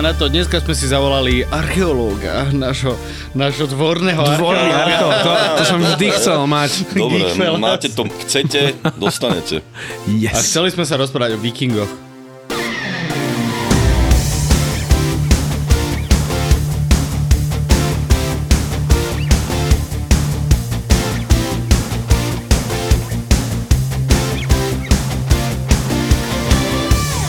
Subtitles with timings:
[0.00, 2.94] na to, dneska sme si zavolali archeológa, našo,
[3.34, 6.70] našo dvorného Dvorný archeológ, to, to som vždy chcel mať.
[6.94, 7.26] Dobre,
[7.58, 9.60] máte to, chcete, dostanete.
[9.60, 10.50] A Yes.
[10.50, 11.90] chceli sme sa rozprávať o vikingoch.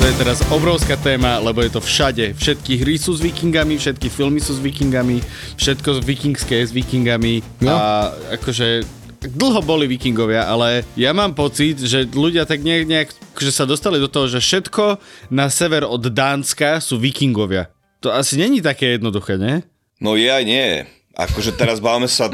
[0.05, 2.37] To je teraz obrovská téma, lebo je to všade.
[2.37, 5.17] Všetky hry sú s vikingami, všetky filmy sú s vikingami,
[5.57, 7.41] všetko z vikingské je s vikingami.
[7.65, 7.73] No.
[7.73, 8.85] A akože
[9.25, 13.97] dlho boli vikingovia, ale ja mám pocit, že ľudia tak nejak, nejak že sa dostali
[13.97, 15.01] do toho, že všetko
[15.33, 17.73] na sever od Dánska sú vikingovia.
[18.05, 19.65] To asi není také jednoduché, ne?
[19.97, 20.85] No je aj nie.
[21.17, 22.29] Akože teraz bávame sa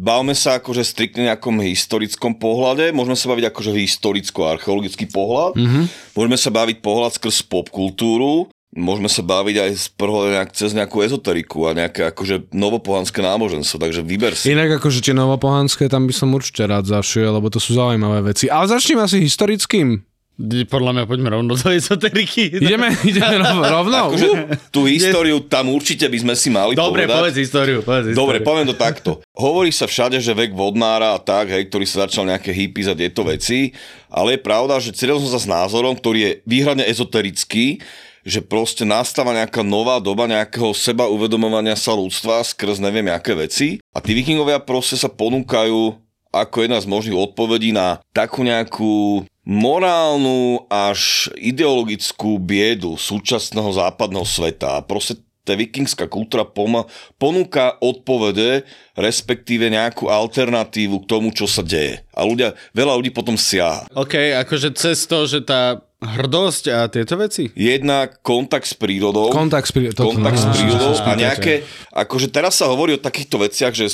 [0.00, 5.84] Bávame sa akože striktne nejakom historickom pohľade, môžeme sa baviť akože historicko-archeologický pohľad, mm-hmm.
[6.16, 11.04] môžeme sa baviť pohľad skrz popkultúru, môžeme sa baviť aj z pohľadu nejak, cez nejakú
[11.04, 14.56] ezoteriku a nejaké akože novopohanské náboženstvo, takže vyber si.
[14.56, 18.48] Inak akože tie novopohanské, tam by som určite rád zašiel, lebo to sú zaujímavé veci.
[18.48, 20.00] Ale začneme asi historickým.
[20.48, 22.56] Podľa mňa poďme rovno do ezoteriky.
[22.64, 23.96] Ideme, ideme rov- rovno?
[24.08, 24.28] Akože
[24.72, 27.16] tú históriu tam určite by sme si mali Dobre, povedať.
[27.20, 28.20] povedz históriu, povedz históriu.
[28.24, 29.10] Dobre, poviem to takto.
[29.36, 32.96] Hovorí sa všade, že vek vodnára a tak, hej, ktorý sa začal nejaké hippies a
[32.96, 33.76] tieto veci,
[34.08, 37.84] ale je pravda, že cítil som sa s názorom, ktorý je výhradne ezoterický,
[38.24, 43.80] že proste nastáva nejaká nová doba nejakého seba uvedomovania sa ľudstva skrz neviem aké veci
[43.96, 45.96] a tí vikingovia proste sa ponúkajú
[46.30, 54.78] ako jedna z možných odpovedí na takú nejakú morálnu až ideologickú biedu súčasného západného sveta.
[54.78, 56.86] A proste tá vikingská kultúra poma-
[57.18, 58.62] ponúka odpovede,
[58.94, 62.06] respektíve nejakú alternatívu k tomu, čo sa deje.
[62.14, 63.90] A ľudia, veľa ľudí potom siaha.
[63.98, 67.52] OK, akože cez to, že tá hrdosť a tieto veci?
[67.52, 70.16] Jednak kontakt s prírodou, Kontakt s prírodou.
[70.16, 73.92] kontakt s prírodou a nejaké, akože teraz sa hovorí o takýchto veciach, že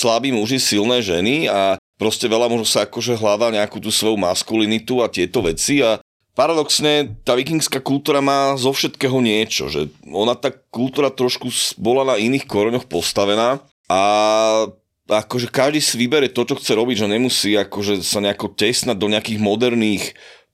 [0.00, 5.00] slabí muži, silné ženy a proste veľa možno sa akože hľadá nejakú tú svoju maskulinitu
[5.04, 6.00] a tieto veci a
[6.36, 12.16] paradoxne tá vikingská kultúra má zo všetkého niečo, že ona tá kultúra trošku bola na
[12.16, 14.00] iných koreňoch postavená a
[15.10, 19.10] akože každý si vybere to, čo chce robiť, že nemusí akože sa nejako tesnať do
[19.10, 20.04] nejakých moderných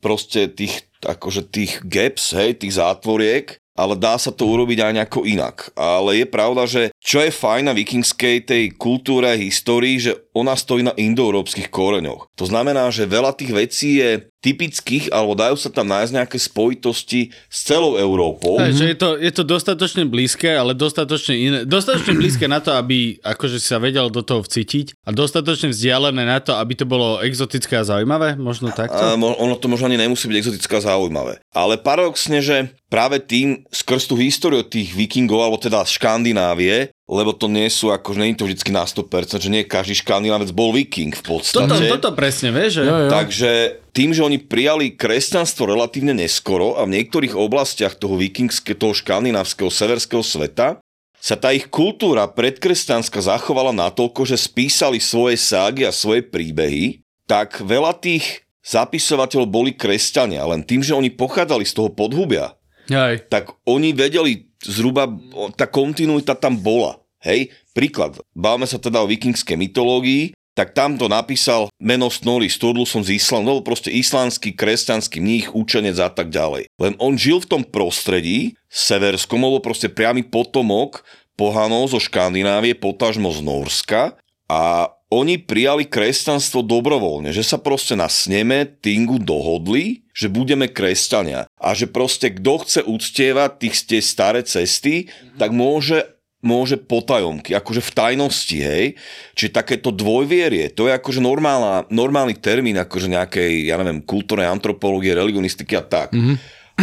[0.06, 5.26] proste tých, akože tých gaps, hej, tých zátvoriek, ale dá sa to urobiť aj nejako
[5.26, 5.74] inak.
[5.74, 10.82] Ale je pravda, že čo je fajn na vikingskej tej kultúre histórii, že ona stojí
[10.82, 12.26] na indoeurópskych koreňoch.
[12.34, 17.34] To znamená, že veľa tých vecí je typických, alebo dajú sa tam nájsť nejaké spojitosti
[17.50, 18.58] s celou Európou.
[18.58, 21.58] Hej, že je to, je to dostatočne blízke, ale dostatočne iné.
[21.62, 26.38] Dostatočne blízke na to, aby akože sa vedel do toho vcítiť a dostatočne vzdialené na
[26.42, 28.98] to, aby to bolo exotické a zaujímavé, možno takto.
[28.98, 31.42] A ono to možno ani nemusí byť exotické a zaujímavé.
[31.50, 37.46] Ale paradoxne, že práve tým, skrz tú históriu tých vikingov, alebo teda Škandinávie, lebo to
[37.46, 41.14] nie sú, akože nie je to vždy na 100%, že nie každý škandinávec bol viking
[41.14, 41.70] v podstate.
[41.70, 42.90] toto, toto presne, vieš, že...
[42.90, 43.10] Jo, jo.
[43.10, 43.50] Takže
[43.94, 49.70] tým, že oni prijali kresťanstvo relatívne neskoro a v niektorých oblastiach toho vikingského, toho škandinávskeho,
[49.70, 50.82] severského sveta,
[51.22, 57.62] sa tá ich kultúra predkresťanská zachovala natoľko, že spísali svoje ságy a svoje príbehy, tak
[57.62, 62.54] veľa tých zapisovateľov boli kresťania, len tým, že oni pochádzali z toho podhubia,
[62.90, 63.26] Hej.
[63.30, 65.06] tak oni vedeli zhruba,
[65.54, 66.98] tá kontinuita tam bola.
[67.22, 73.04] Hej, príklad, bávame sa teda o vikingskej mytológii, tak tam to napísal meno Snorri Sturluson
[73.04, 76.72] z Islandu, no proste islandský kresťanský mních, učenec a tak ďalej.
[76.80, 81.04] Len on žil v tom prostredí severskom, bol proste priamy potomok
[81.36, 84.16] pohanov zo Škandinávie, potažmo z Norska
[84.48, 91.46] a oni prijali kresťanstvo dobrovoľne, že sa proste na sneme Tingu dohodli, že budeme kresťania
[91.46, 95.06] a že proste kto chce uctievať tých tie staré cesty,
[95.38, 98.86] tak môže môže potajomky, akože v tajnosti, hej.
[99.34, 105.16] Čiže takéto dvojvierie, to je akože normálna, normálny termín akože nejakej, ja neviem, kultúrnej antropológie,
[105.16, 106.14] religionistiky a tak.
[106.14, 106.36] Mm-hmm.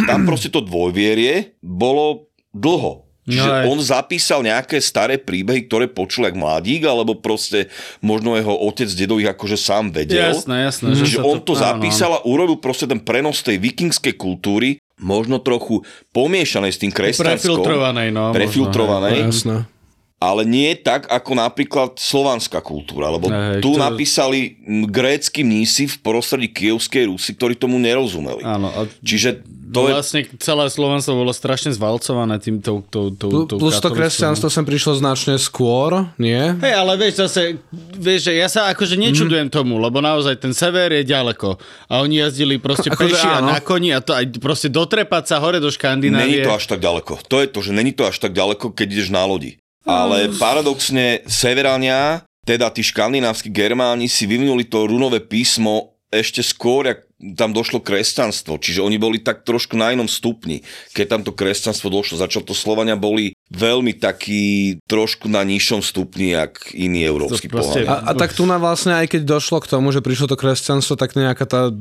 [0.09, 3.02] Tam proste to dvojvierie bolo dlho.
[3.23, 3.63] Čiže No aj.
[3.71, 7.71] on zapísal nejaké staré príbehy, ktoré počul jak mladík, alebo proste
[8.03, 10.36] možno jeho otec, dedo ich akože sám vedel.
[10.36, 10.88] Jasné, jasné.
[10.92, 14.75] že Čiže sa on to áno, zapísal a urobil proste ten prenos tej vikingskej kultúry,
[15.00, 16.97] možno trochu pomiešanej s tým áno.
[17.00, 17.63] kresťanskom.
[17.63, 18.24] Prefiltrovanej, no.
[18.30, 19.12] možno, Prefiltrovanej.
[19.15, 19.24] hej.
[19.31, 19.57] Jasné.
[20.23, 24.55] Ale nie tak ako napríklad slovanská kultúra, lebo Hej, tu to- napísali
[24.87, 28.39] grécky mnísi v prostredí Kievskej Rusy, ktorí tomu nerozumeli.
[28.39, 29.43] Áno, a Čiže
[29.73, 34.45] To je, Vlastne celé Slovensko bolo strašne zvalcované týmto tou, tou, tou Plus to kresťanstvo
[34.45, 36.37] sem prišlo značne skôr, nie?
[36.61, 37.57] Hej, ale vieš zase,
[37.91, 39.51] vieš, že ja sa akože nečudujem Mhm.
[39.51, 41.57] tomu, lebo naozaj ten sever je ďaleko
[41.89, 45.41] a oni jazdili proste Akože peši a na koni a to aj proste dotrepať sa
[45.41, 46.45] hore do Není Škandinávie.
[46.45, 47.17] to až tak ďaleko.
[47.25, 49.57] To je to, že není to až tak ďaleko, keď ideš na lodi.
[49.83, 57.00] Ale paradoxne, Severania, teda tí škandinávski Germáni si vyvinuli to runové písmo ešte skôr, jak
[57.33, 58.59] tam došlo kresťanstvo.
[58.59, 60.62] Čiže oni boli tak trošku na inom stupni.
[60.91, 66.35] Keď tam to kresťanstvo došlo, začal to Slovania boli veľmi taký trošku na nižšom stupni,
[66.35, 67.88] jak iní európsky proste-.
[67.88, 71.00] A, a tak tu na vlastne, aj keď došlo k tomu, že prišlo to kresťanstvo,
[71.00, 71.71] tak nejaká tá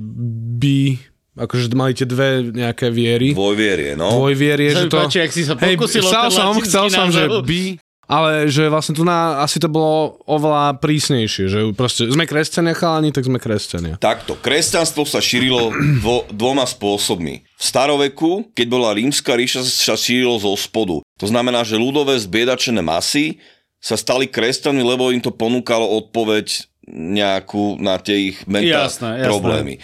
[0.63, 0.97] by,
[1.37, 3.35] akože mali tie dve nejaké viery.
[3.35, 4.23] Dvojvierie, no.
[4.23, 4.97] Dvojvierie, že to...
[5.03, 9.07] páči, ak si sa Hej, chcel som, chcel som, že by, ale že vlastne tu
[9.07, 13.97] na, asi to bolo oveľa prísnejšie, že proste sme kresťania chalani, tak sme kresťania.
[14.03, 15.71] Takto, kresťanstvo sa šírilo
[16.03, 17.47] dvo, dvoma spôsobmi.
[17.47, 21.01] V staroveku, keď bola rímska ríša, sa šírilo zo spodu.
[21.23, 23.39] To znamená, že ľudové zbiedačené masy
[23.83, 29.79] sa stali kresťanmi, lebo im to ponúkalo odpoveď nejakú na tie ich mentálne Jasné, jasné.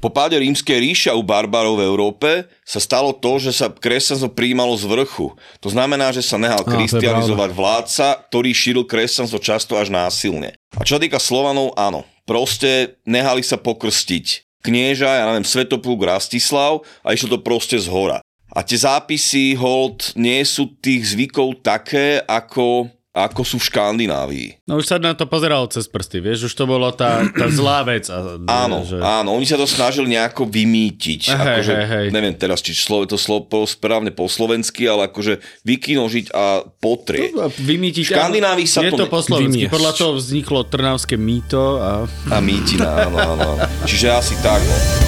[0.00, 2.30] Po páde rímskej ríše a u barbarov v Európe
[2.62, 5.34] sa stalo to, že sa kresťanstvo prijímalo z vrchu.
[5.64, 10.54] To znamená, že sa nehal kristianizovať vládca, ktorý šíril kresťanstvo často až násilne.
[10.76, 12.04] A čo týka Slovanov, áno.
[12.26, 14.46] Proste nehali sa pokrstiť.
[14.66, 18.18] Knieža, ja neviem, Svetopluk, Rastislav a išlo to proste z hora.
[18.50, 24.48] A tie zápisy, hold, nie sú tých zvykov také, ako, ako sú v Škandinávii.
[24.68, 27.80] No už sa na to pozeralo cez prsty, vieš, už to bolo tá, tá zlá
[27.80, 28.12] vec.
[28.12, 29.00] A, Áno, že...
[29.00, 31.32] áno, oni sa to snažili nejako vymýtiť.
[31.32, 32.06] Hej, akože, hej, hej.
[32.12, 37.32] Neviem teraz, či slovo, to slovo správne po slovensky, ale akože vykinožiť a potrieť.
[37.40, 39.72] A Vymýtiť, V Škandinávii sa je to to ne- po slovensky, vymiesť.
[39.72, 42.04] podľa toho vzniklo trnavské mýto a...
[42.28, 43.16] A mýtina, áno.
[43.16, 43.48] áno.
[43.88, 45.05] Čiže asi tak, no.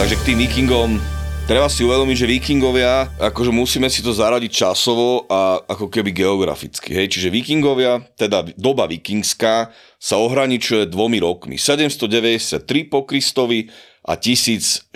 [0.00, 0.96] Takže k tým vikingom
[1.44, 6.96] Treba si uvedomiť, že vikingovia, akože musíme si to zaradiť časovo a ako keby geograficky.
[6.96, 7.12] Hej?
[7.12, 9.68] Čiže vikingovia, teda doba vikingská,
[10.00, 11.60] sa ohraničuje dvomi rokmi.
[11.60, 13.68] 793 po Kristovi
[14.06, 14.94] a 1066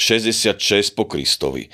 [0.96, 1.68] po Kristovi.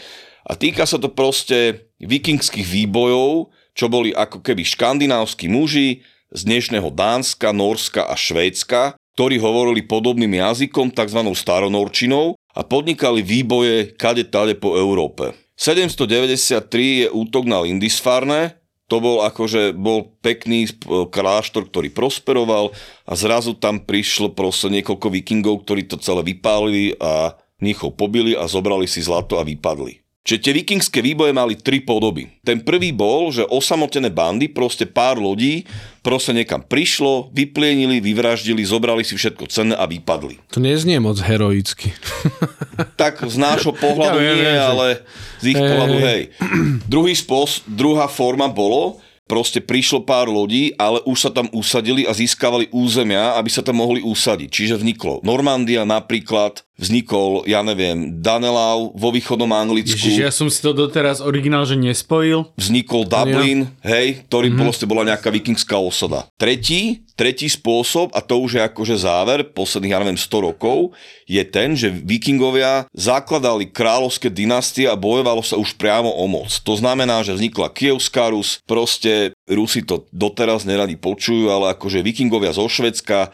[0.48, 6.02] A týka sa to proste vikingských výbojov, čo boli ako keby škandinávski muži
[6.34, 11.20] z dnešného Dánska, Norska a Švédska, ktorí hovorili podobným jazykom, tzv.
[11.36, 15.34] staronorčinou, a podnikali výboje kade tade po Európe.
[15.54, 18.60] 793 je útok na Lindisfarne,
[18.90, 20.70] to bol akože, bol pekný e,
[21.06, 22.74] kláštor, ktorý prosperoval
[23.06, 28.50] a zrazu tam prišlo proste niekoľko vikingov, ktorí to celé vypálili a mníchov pobili a
[28.50, 30.09] zobrali si zlato a vypadli.
[30.30, 32.30] Čiže tie vikingské výboje mali tri podoby.
[32.46, 35.66] Ten prvý bol, že osamotené bandy, proste pár lodí,
[36.06, 40.38] proste niekam prišlo, vyplienili, vyvraždili, zobrali si všetko cenné a vypadli.
[40.54, 41.90] To neznie moc heroicky.
[42.94, 44.86] Tak z nášho pohľadu Ja nie, že- ale
[45.42, 46.22] z ich Hej, pohľadu hej.
[46.86, 52.10] Druhý spôsob, druhá forma bolo, proste prišlo pár lodí, ale už sa tam usadili a
[52.10, 54.50] získavali územia, aby sa tam mohli usadiť.
[54.50, 59.92] Čiže vzniklo Normandia napríklad, vznikol, ja neviem, Danelau vo východnom Anglicku.
[59.92, 62.48] Ježiš, ja som si to doteraz originál, že nespojil.
[62.56, 64.62] vznikol Dublin, hej, ktorý mm-hmm.
[64.64, 66.24] proste bola nejaká vikingská osada.
[66.40, 70.96] Tretí, tretí spôsob, a to už je akože záver posledných, ja neviem, 100 rokov,
[71.28, 76.48] je ten, že vikingovia zakladali kráľovské dynastie a bojovalo sa už priamo o moc.
[76.64, 82.56] To znamená, že vznikla Kievská Rus, proste Rusi to doteraz neradi počujú, ale akože vikingovia
[82.56, 83.30] zo Švedska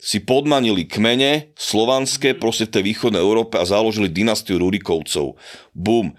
[0.00, 5.36] si podmanili kmene slovanské proste v tej východnej Európe a založili dynastiu Rurikovcov.
[5.76, 6.16] Bum.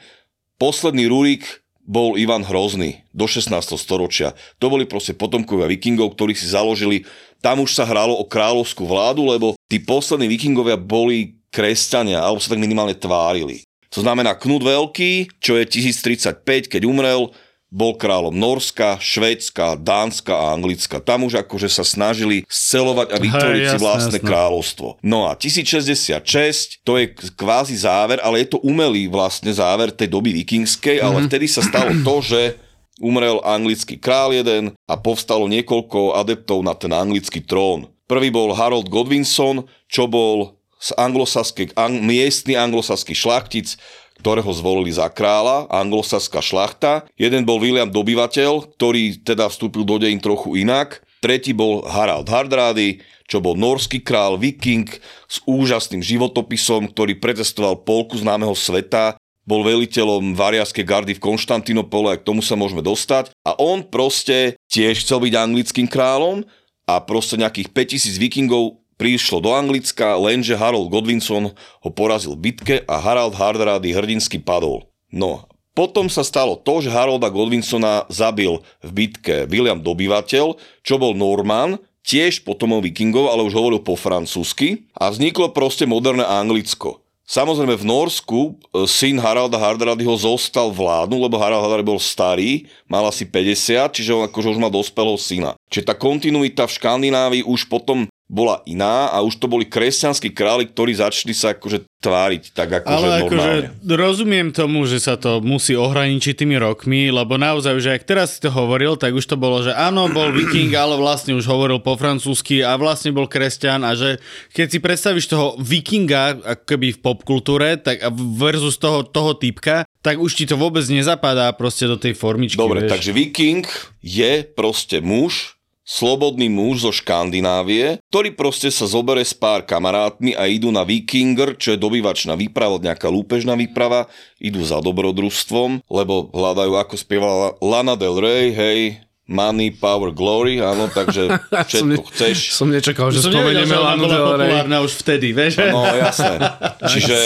[0.62, 3.50] Posledný Rurik bol Ivan Hrozný do 16.
[3.76, 4.38] storočia.
[4.62, 7.04] To boli proste potomkovia vikingov, ktorí si založili,
[7.42, 12.54] tam už sa hralo o kráľovskú vládu, lebo tí poslední vikingovia boli kresťania, alebo sa
[12.54, 13.66] tak minimálne tvárili.
[13.92, 17.34] To znamená Knut Veľký, čo je 1035, keď umrel,
[17.72, 21.00] bol kráľom Norska, Švédska, Dánska a Anglicka.
[21.00, 24.28] Tam už akože sa snažili scelovať a vytvoriť si jasné, vlastné jasné.
[24.28, 24.88] kráľovstvo.
[25.00, 30.36] No a 1066, to je kvázi záver, ale je to umelý vlastne záver tej doby
[30.36, 31.06] vikingskej, Mhm.
[31.08, 32.60] ale vtedy sa stalo to, že
[33.00, 37.88] umrel anglický král jeden a povstalo niekoľko adeptov na ten anglický trón.
[38.06, 43.78] Prvý bol Harold Godwinson, čo bol z anglosaskej, ang, miestny anglosaský šlachtic,
[44.22, 47.10] ktorého zvolili za kráľa, anglosaská šlachta.
[47.18, 51.02] Jeden bol William Dobyvateľ, ktorý teda vstúpil do dejín trochu inak.
[51.22, 54.90] Tretí bol Harald Hardrády, čo bol norský král, viking
[55.26, 59.18] s úžasným životopisom, ktorý pretestoval polku známeho sveta.
[59.42, 63.34] bol veliteľom variaskej gardy v Konštantinopole, a k tomu sa môžeme dostať.
[63.42, 66.46] A on proste tiež chcel byť anglickým kráľom
[66.86, 72.76] a proste nejakých 5000 vikingov prišlo do Anglicka, lenže Harold Godwinson ho porazil v bitke
[72.86, 74.86] a Harald Hardrady hrdinsky padol.
[75.10, 81.18] No, potom sa stalo to, že Harolda Godwinsona zabil v bitke William Dobyvateľ, čo bol
[81.18, 87.02] Norman, tiež potomov vikingov, ale už hovoril po francúzsky a vzniklo proste moderné Anglicko.
[87.32, 88.52] Samozrejme v Norsku e,
[88.92, 94.28] syn Haralda Hardradyho zostal vládnu, lebo Harald Hardrady bol starý, mal asi 50, čiže on
[94.28, 95.56] akože už má dospelého syna.
[95.72, 100.64] Čiže tá kontinuita v Škandinávii už potom bola iná a už to boli kresťanskí králi,
[100.72, 103.52] ktorí začali sa akože tváriť tak akože Ale akože
[103.84, 108.48] rozumiem tomu, že sa to musí ohraničiť tými rokmi, lebo naozaj, že ak teraz si
[108.48, 112.00] to hovoril, tak už to bolo, že áno, bol viking, ale vlastne už hovoril po
[112.00, 114.24] francúzsky a vlastne bol kresťan a že
[114.56, 118.00] keď si predstavíš toho vikinga akoby v popkultúre tak
[118.40, 122.56] versus toho, toho typka, tak už ti to vôbec nezapadá proste do tej formičky.
[122.56, 122.96] Dobre, vieš.
[122.96, 123.68] takže viking
[124.00, 125.61] je proste muž,
[125.92, 131.60] slobodný muž zo Škandinávie, ktorý proste sa zobere s pár kamarátmi a idú na vikinger,
[131.60, 134.08] čo je dobývačná výprava, nejaká lúpežná výprava,
[134.40, 138.80] idú za dobrodružstvom, lebo hľadajú, ako spievala Lana Del Rey, hej,
[139.28, 141.28] money, power, glory, áno, takže
[141.70, 142.56] všetko ne- chceš.
[142.56, 144.48] Som nečakal, že Som spomenieme Lanu Del Rey.
[144.48, 145.60] populárna už vtedy, vieš?
[145.60, 146.40] No jasné.
[146.92, 147.18] Čiže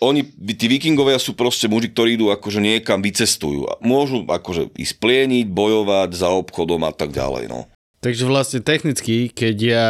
[0.00, 0.24] oni,
[0.56, 3.68] tí vikingovia sú proste muži, ktorí idú akože niekam vycestujú.
[3.84, 7.68] Môžu akože ísť plieniť, bojovať za obchodom a tak ďalej, no.
[7.98, 9.88] Takže vlastne technicky, keď ja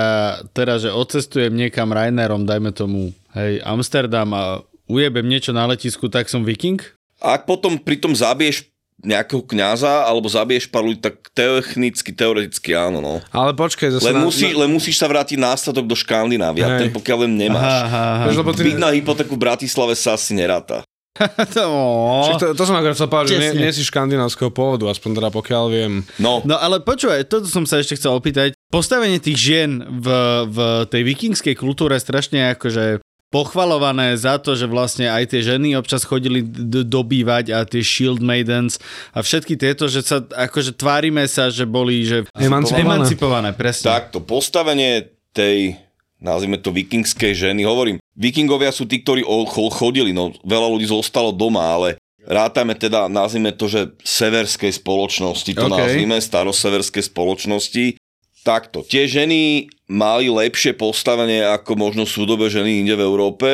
[0.56, 6.32] teraz, že odcestujem niekam Rainerom, dajme tomu, hej, Amsterdam a ujebem niečo na letisku, tak
[6.32, 6.80] som viking?
[7.20, 12.98] A ak potom pritom zabiješ nejakého kňaza alebo zabiješ pár ľudí, tak technicky, teoreticky áno,
[12.98, 13.14] no.
[13.30, 17.28] Ale počkaj, zase Len, na, musí, len musíš sa vrátiť následok do Škandinávia, ten pokiaľ
[17.28, 17.62] len nemáš.
[17.62, 18.52] Aha, aha, aha.
[18.56, 20.82] Ty, Byť na hypotéku v Bratislave sa asi neráta.
[21.64, 22.24] Ó.
[22.24, 25.28] Však to, to som akorát chcel povedať, že nie, nie si škandinávskeho pôvodu, aspoň teda
[25.30, 25.92] pokiaľ viem.
[26.16, 28.52] No, No ale počúvaj, toto som sa ešte chcel opýtať.
[28.68, 30.06] Postavenie tých žien v,
[30.46, 36.00] v tej vikingskej kultúre strašne akože pochvalované za to, že vlastne aj tie ženy občas
[36.02, 38.80] chodili d- dobývať a tie shield maidens
[39.12, 42.88] a všetky tieto, že sa akože tvárime sa, že boli že Emancipované.
[42.88, 43.92] emancipované presne.
[43.92, 45.76] takto, postavenie tej,
[46.18, 49.22] nazvime to vikingskej ženy, hovorím, vikingovia sú tí, ktorí
[49.70, 51.88] chodili, no veľa ľudí zostalo doma, ale
[52.26, 55.72] rátame teda, nazvime to, že severskej spoločnosti, to OK.
[55.72, 57.96] nazvime, staroseverskej spoločnosti,
[58.42, 63.48] takto, tie ženy mali lepšie postavenie ako možno súdobe ženy inde v Európe,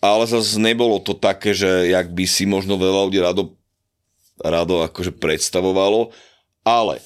[0.00, 3.56] ale zase nebolo to také, že jak by si možno veľa ľudí rado,
[4.40, 6.12] rado akože predstavovalo,
[6.66, 7.00] ale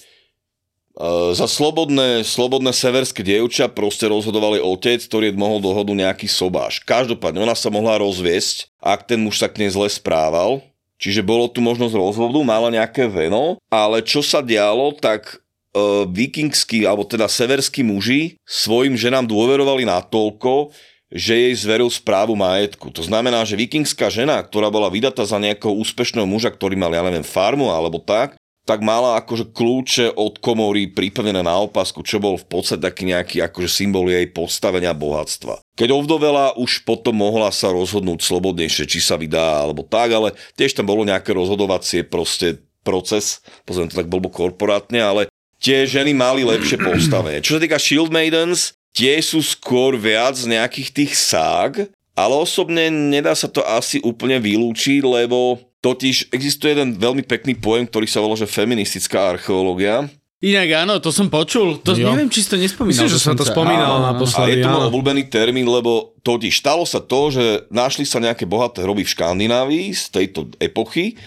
[1.32, 6.84] za slobodné, slobodné severské dievča proste rozhodoval jej otec, ktorý mohol dohodu nejaký sobáš.
[6.84, 10.60] Každopádne ona sa mohla rozviesť, ak ten muž sa k nej zle správal,
[11.00, 15.40] čiže bolo tu možnosť rozvodu, mala nejaké veno, ale čo sa dialo, tak
[15.72, 20.68] uh, vikingskí, alebo teda severskí muži svojim ženám dôverovali natoľko,
[21.10, 22.86] že jej zveril správu majetku.
[22.94, 27.02] To znamená, že vikingská žena, ktorá bola vydatá za nejakého úspešného muža, ktorý mal, ja
[27.02, 28.38] neviem, farmu alebo tak,
[28.70, 33.42] tak mala akože kľúče od komory pripevnené na opasku, čo bol v podstate taký nejaký
[33.42, 35.58] akože symbol jej postavenia bohatstva.
[35.74, 40.78] Keď ovdovela, už potom mohla sa rozhodnúť slobodnejšie, či sa vydá alebo tak, ale tiež
[40.78, 45.26] tam bolo nejaké rozhodovacie proste proces, pozriem to tak blbo korporátne, ale
[45.58, 47.42] tie ženy mali lepšie postavenie.
[47.42, 52.86] Čo sa týka Shield Maidens, tie sú skôr viac z nejakých tých ság, ale osobne
[52.86, 58.20] nedá sa to asi úplne vylúčiť, lebo totiž existuje jeden veľmi pekný pojem, ktorý sa
[58.20, 60.08] volá, že feministická archeológia.
[60.40, 61.76] Inak áno, to som počul.
[61.84, 62.16] To Jo.
[62.16, 63.04] neviem, či si to nespomínal.
[63.04, 64.24] Myslím, že som to spomínal áno.
[64.24, 68.48] A je to môj obľúbený termín, lebo totiž stalo sa to, že našli sa nejaké
[68.48, 71.20] bohaté hroby v Škandinávii z tejto epochy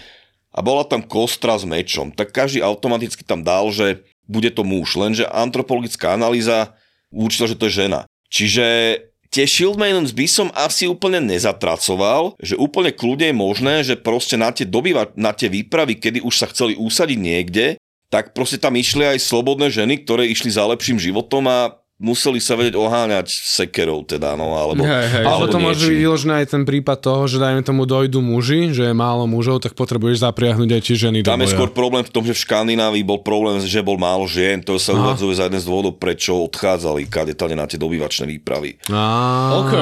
[0.50, 2.10] a bola tam kostra s mečom.
[2.10, 6.74] Tak každý automaticky tam dal, že bude to muž, lenže antropologická analýza
[7.14, 8.10] určila, že to je žena.
[8.34, 8.66] Čiže
[9.34, 9.82] tie Shield
[10.14, 15.10] by som asi úplne nezatracoval, že úplne kľudne je možné, že proste na tie dobýva,
[15.18, 17.66] na tie výpravy, kedy už sa chceli usadiť niekde,
[18.14, 22.58] tak proste tam išli aj slobodné ženy, ktoré išli za lepším životom a museli sa
[22.58, 25.24] vedieť oháňať sekerou teda, no, alebo, Hej, hej.
[25.24, 28.74] Ale alebo to môže byť vyložené aj ten prípad toho, že dajme tomu dojdu muži,
[28.74, 31.54] že je málo mužov, tak potrebuješ zapriahnuť aj tie ženy do Tam je boja.
[31.54, 34.58] skôr problém v tom, že v Škandinávii bol problém, že bol málo žien.
[34.66, 35.14] To sa Aha.
[35.14, 38.74] uvádzuje za jeden z dôvodov, prečo odchádzali kadetane na tie dobývačné výpravy.
[38.90, 39.02] Á,
[39.62, 39.74] OK,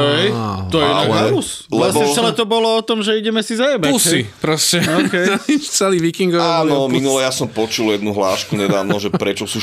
[0.69, 1.65] to je Ale- halus.
[1.73, 3.89] Vlastne lebo- celé to bolo o tom, že ideme si zajebať.
[3.89, 4.85] Pusy, proste.
[5.83, 9.59] Celý o Áno, minule ja som počul jednu hlášku nedávno, že prečo sú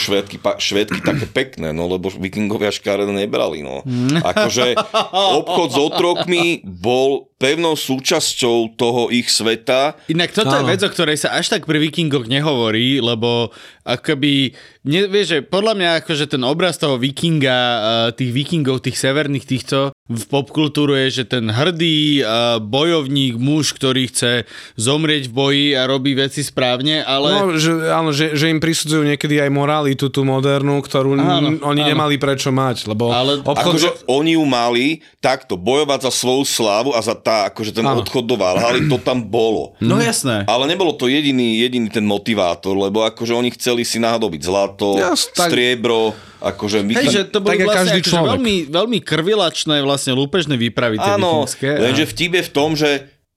[0.57, 3.83] švédky také pekné, no lebo vikingovia škaredé nebrali, no.
[4.23, 4.79] Akože
[5.11, 9.95] obchod s otrokmi bol pevnou súčasťou toho ich sveta.
[10.11, 10.69] Inak toto je Áno.
[10.69, 13.55] vec, o ktorej sa až tak pri vikingoch nehovorí, lebo
[13.87, 14.51] akoby,
[14.83, 19.47] ne, vieš, že podľa mňa akože ten obraz toho vikinga, eh, tých vikingov, tých severných
[19.47, 24.43] týchto v popkultúru je, že ten hrdý eh, bojovník, muž, ktorý chce
[24.75, 27.29] zomrieť v boji a robí veci správne, ale...
[27.29, 31.49] No, že, áno, že, že im prisudzujú niekedy aj moralitu, tú modernú, ktorú Áno, áno,
[31.61, 31.89] oni áno.
[31.95, 33.79] nemali prečo mať, lebo Ale obchod...
[33.79, 34.85] Akože oni ju mali
[35.21, 38.01] takto bojovať za svoju slávu a za tá, akože ten Áno.
[38.01, 39.77] odchod do Valhaly, to tam bolo.
[39.77, 40.43] No jasné.
[40.43, 45.29] Ale nebolo to jediný, jediný ten motivátor, lebo akože oni chceli si nadobiť zlato, Jas,
[45.29, 46.91] tak- striebro, akože my...
[46.95, 51.45] Hej, že to boli vlastne každý akože veľmi, veľmi krvilačné vlastne lúpežné výpravy tie Áno,
[51.45, 51.69] vikingské.
[51.77, 52.89] lenže vtip je v tom, že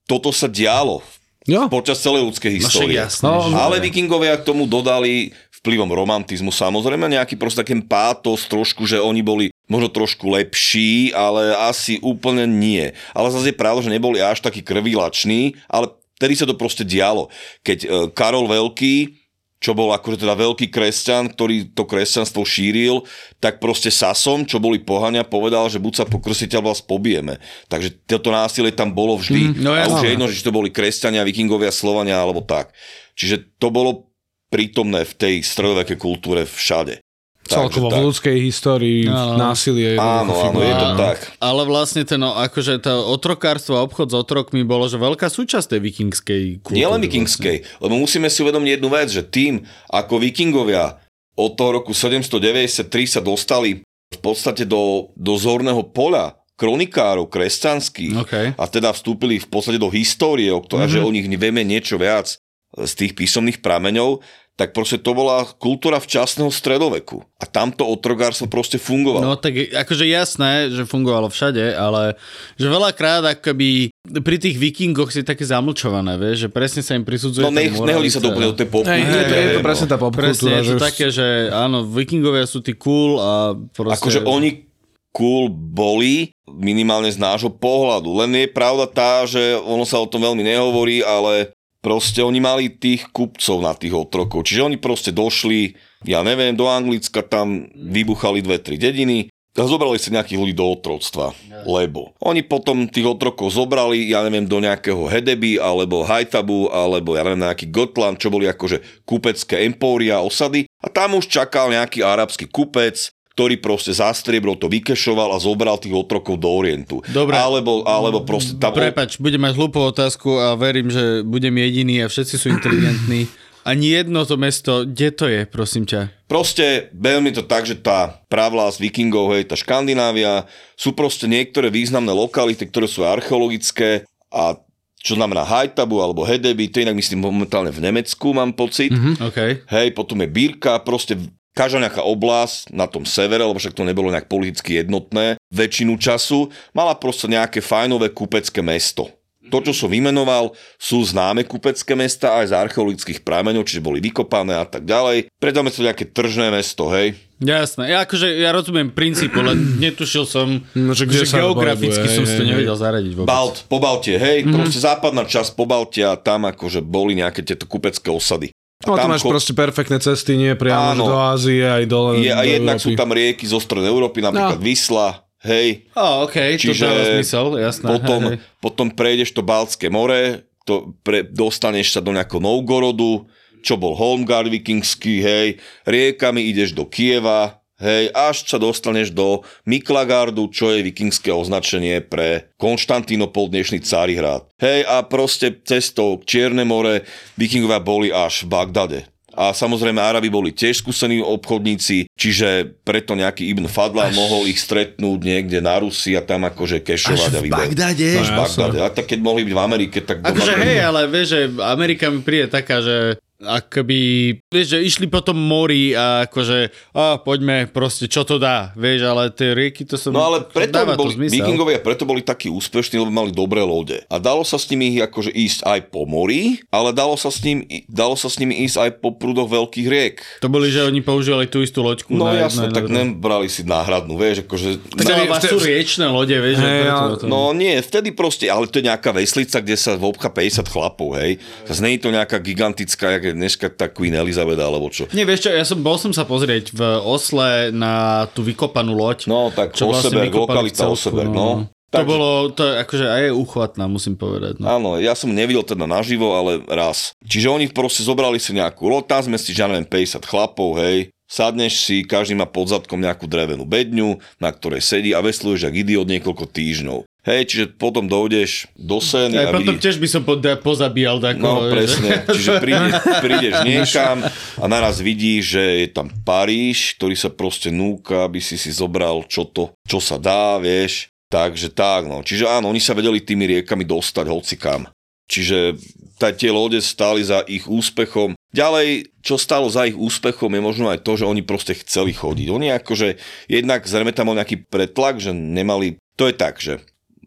[0.03, 1.05] toto sa dialo
[1.43, 1.67] Jo.
[1.67, 2.95] počas celej ľudskej No histórie.
[2.97, 8.83] jasné, No, Ale vikingovia k tomu dodali vplyvom romantizmu samozrejme nejaký proste taký pátos trošku,
[8.83, 12.91] že oni boli možno trošku lepší, ale asi úplne nie.
[13.15, 17.31] Ale zase je pravda, že neboli až takí krvilační, ale vtedy sa to proste dialo.
[17.63, 19.23] Keď e, Karol Veľký,
[19.63, 23.07] čo bol akože teda veľký kresťan, ktorý to kresťanstvo šíril,
[23.39, 27.39] tak proste Sasom, čo boli pohania, povedal, že buď sa pokrsíte, alebo vás pobijeme.
[27.71, 29.55] Takže toto násilie tam bolo vždy.
[29.55, 32.75] Mm, no a už je jedno, že to boli kresťania, vikingovia, slovania alebo tak.
[33.15, 34.11] Čiže to bolo
[34.53, 37.01] prítomné v tej stredovekej kultúre všade.
[37.43, 39.35] Celkovo v ľudskej histórii Áno.
[39.35, 40.99] násilie Áno, áno, je to Áno.
[41.01, 41.17] tak.
[41.43, 45.75] Ale vlastne ten, no, akože to otrokárstvo a obchod s otrokmi bolo, že veľká súčasť
[45.75, 46.79] tej vikingskej kultúry.
[46.79, 49.59] Nielen vikingskej, lebo musíme si uvedomiť jednu vec, že tým,
[49.91, 51.03] ako vikingovia
[51.35, 58.47] od toho roku 793 sa dostali v podstate do, do zorného poľa kronikárov kresťanských Okay.
[58.55, 60.93] a teda vstúpili v podstate do histórie, o ktorej, Mhm.
[60.93, 62.39] že o nich vieme niečo viac
[62.73, 64.21] z tých písomných prameňov,
[64.53, 67.25] tak proste to bola kultúra včasného stredoveku.
[67.41, 69.25] A tamto otrogárstvo proste fungovalo.
[69.25, 72.13] No tak je- akože jasné, že fungovalo všade, ale
[72.53, 73.89] že veľakrát akoby
[74.21, 77.73] pri tých vikingoch si také zamlčované, vieš, že presne sa im prisudzuje No tá ne,
[77.73, 78.85] nehodí sa to úplne do tej popy.
[78.93, 80.53] Hej, je, to, je to presne tá Presne, popkultúra.
[80.53, 84.05] je to že také, že áno, vikingovia sú tí cool a proste...
[84.05, 84.69] Akože oni
[85.13, 88.09] cool boli, minimálne z nášho pohľadu.
[88.21, 92.71] Len je pravda tá, že ono sa o tom veľmi nehovorí, ale proste oni mali
[92.71, 94.47] tých kupcov na tých otrokov.
[94.47, 95.75] Čiže oni proste došli,
[96.07, 100.65] ja neviem, do Anglicka, tam vybuchali dve, tri dediny a zobrali si nejakých ľudí do
[100.65, 101.35] otroctva.
[101.67, 107.21] Lebo oni potom tých otrokov zobrali, ja neviem, do nejakého Hedeby, alebo Hajtabu, alebo ja
[107.27, 110.65] neviem, nejaký Gotland, čo boli akože kupecké empória, osady.
[110.81, 115.81] A tam už čakal nejaký arabský kupec, ktorý proste za striebro to vykešoval a zobral
[115.81, 117.01] tých otrokov do Orientu.
[117.09, 117.33] Dobre.
[117.33, 118.77] Alebo, alebo proste tam...
[118.77, 123.25] Prepač, budem mať hlúpu otázku a verím, že budem jediný a všetci sú inteligentní.
[123.63, 126.11] Ani jedno to mesto, kde to je, prosím ťa?
[126.27, 132.11] Proste veľmi to tak, že tá pravlás vikingov, hej, tá Škandinávia, sú proste niektoré významné
[132.11, 134.59] lokality, ktoré sú archeologické a
[135.03, 138.91] čo znamená Hajtabu alebo Hedeby, to inak myslím momentálne v Nemecku, mám pocit.
[138.91, 139.19] Mhm.
[139.31, 139.39] OK.
[139.67, 141.15] Hej, potom je Birka, proste
[141.53, 146.49] každá nejaká oblasť na tom severe, lebo však to nebolo nejak politicky jednotné, väčšinu času,
[146.73, 149.09] mala proste nejaké fajnové kupecké mesto.
[149.51, 154.55] To, čo som vymenoval, sú známe kupecké mesta aj z archeologických prameňov, čiže boli vykopané
[154.55, 155.29] a tak ďalej.
[155.37, 157.13] Predáme to nejaké tržné mesto, hej.
[157.43, 162.07] Jasné, ja akože ja rozumiem princípu, len netušil som, No, že kde že sa geograficky
[162.07, 163.29] som si to nevedel zaradiť vôbec.
[163.29, 164.55] Balt, po Baltie, hej, mm-hmm.
[164.55, 168.55] proste západná časť po Baltia, tam akože boli nejaké tieto kupecké osady.
[168.83, 171.03] A No, tu tam máš cho- proste perfektné cesty, nie priamo Áno.
[171.05, 172.85] do Ázie, aj dole je, a do jednak Európy.
[172.85, 174.61] sú tam rieky zo strednej Európy, napríklad No.
[174.61, 175.07] Vysla,
[175.41, 177.87] hej, Ó, OK, to Čiže dáva zmysel, jasné.
[177.89, 178.59] potom, hej, hej.
[178.59, 180.21] potom prejdeš to Baltské more,
[180.61, 183.23] to pre, dostaneš sa do nejakého Novgorodu,
[183.59, 185.47] čo bol Holmgard vikingský, hej,
[185.83, 192.47] riekami ideš do Kieva, hej, až sa dostaneš do Miklagardu, čo je vikingské označenie pre
[192.55, 194.47] Konštantínopol, dnešný Carihrad.
[194.57, 197.03] Hej, a proste cestou Čierne more
[197.35, 198.99] vikingovia boli až v Bagdade.
[199.33, 205.19] A samozrejme Arabi boli tiež skúsení obchodníci, čiže preto nejaký Ibn Fadlan mohol ich stretnúť
[205.25, 208.09] niekde na Rusi a tam akože kešovať a v Bagdade?
[208.13, 208.45] Až v No.
[208.45, 208.77] Bagdade.
[208.85, 210.21] A tak keď mohli byť v Amerike, tak...
[210.21, 213.99] Akože hej, ale vieš, že Amerika mi príde taká, že akoby,
[214.47, 219.05] vieš, že išli po tom mori a akože, a poďme, proste, čo to dá, vieš,
[219.05, 220.15] ale tie rieky to som...
[220.15, 224.01] No ale preto dáva boli, vikingovia preto boli takí úspešní, lebo mali dobré lode.
[224.07, 227.63] A dalo sa s nimi akože ísť aj po mori, ale dalo sa s, ním,
[227.85, 230.15] dalo sa s nimi ísť aj po prúdoch veľkých riek.
[230.39, 232.15] To boli, že oni používali tú istú loďku.
[232.15, 234.69] No na jasno, jedno, tak na nebrali si náhradnú, vieš, akože...
[234.79, 238.09] No, Vtedy- ale sú vtedy- riečné lode, vieš, Hej, preto ale- to- No nie, vtedy
[238.15, 241.41] proste, ale to je nejaká veslica, kde sa obcha 50 chlapov, hej.
[241.65, 245.09] Zase nie je to nejaká gigantická, jak je dneska tá Queen Elizabeth alebo čo.
[245.11, 249.27] Nie, vieš čo, ja som, bol som sa pozrieť v Osle na tú vykopanú loď.
[249.27, 251.43] No tak Čo vlastne Oseberg, lokalita Oseberg, no.
[251.43, 251.53] no.
[251.93, 254.57] To Takže- bolo, to je akože aj je uchvatná, musím povedať.
[254.57, 254.65] No.
[254.65, 257.13] Áno, ja som nevidel teda naživo, ale raz.
[257.21, 261.13] Čiže oni proste zobrali si nejakú loď, tam sme si, ja neviem, 50 chlapov, hej,
[261.29, 265.75] sadneš si, každý má pod zadkom nejakú drevenú bedňu, na ktorej sedí a vesluješ jak
[265.77, 267.05] idiot niekoľko týždňov.
[267.23, 269.83] Hej, čiže potom dojdeš do scény Aj a potom vidíš...
[269.87, 271.39] tiež by som po, pozabíjal tako.
[271.39, 272.91] No presne, čiže príde,
[273.23, 274.27] prídeš niekam
[274.59, 279.23] a naraz vidíš, že je tam Paríž, ktorý sa proste núka, aby si si zobral
[279.31, 281.07] čo to, čo sa dá, vieš.
[281.31, 282.27] Takže tak, no.
[282.27, 284.91] Čiže áno, oni sa vedeli tými riekami dostať hocikam.
[285.31, 285.79] Čiže
[286.19, 288.35] tá, tie lode stáli za ich úspechom.
[288.53, 292.47] Ďalej, čo stalo za ich úspechom je možno aj to, že oni proste chceli chodiť.
[292.51, 293.17] Oni akože,
[293.49, 296.83] jednak zrejme tam bol nejaký pretlak, že nemali, to je tak, že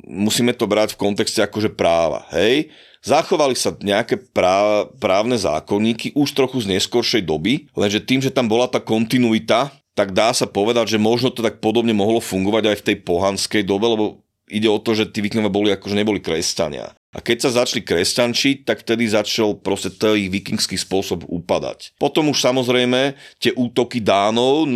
[0.06, 2.70] musíme to brať v kontexte akože práva, hej?
[3.06, 8.50] Zachovali sa nejaké práv, právne zákonníky už trochu z neskoršej doby, lenže tým, že tam
[8.50, 12.76] bola tá kontinuita, tak dá sa povedať, že možno to tak podobne mohlo fungovať aj
[12.82, 14.04] v tej pohanskej dobe, lebo
[14.50, 16.95] ide o to, že tí vikingovia boli akože neboli kresťania.
[17.14, 21.96] A keď sa začali kresťančiť, tak vtedy začal proste ten ich vikingský spôsob upadať.
[21.96, 24.68] Potom už samozrejme tie útoky Dánov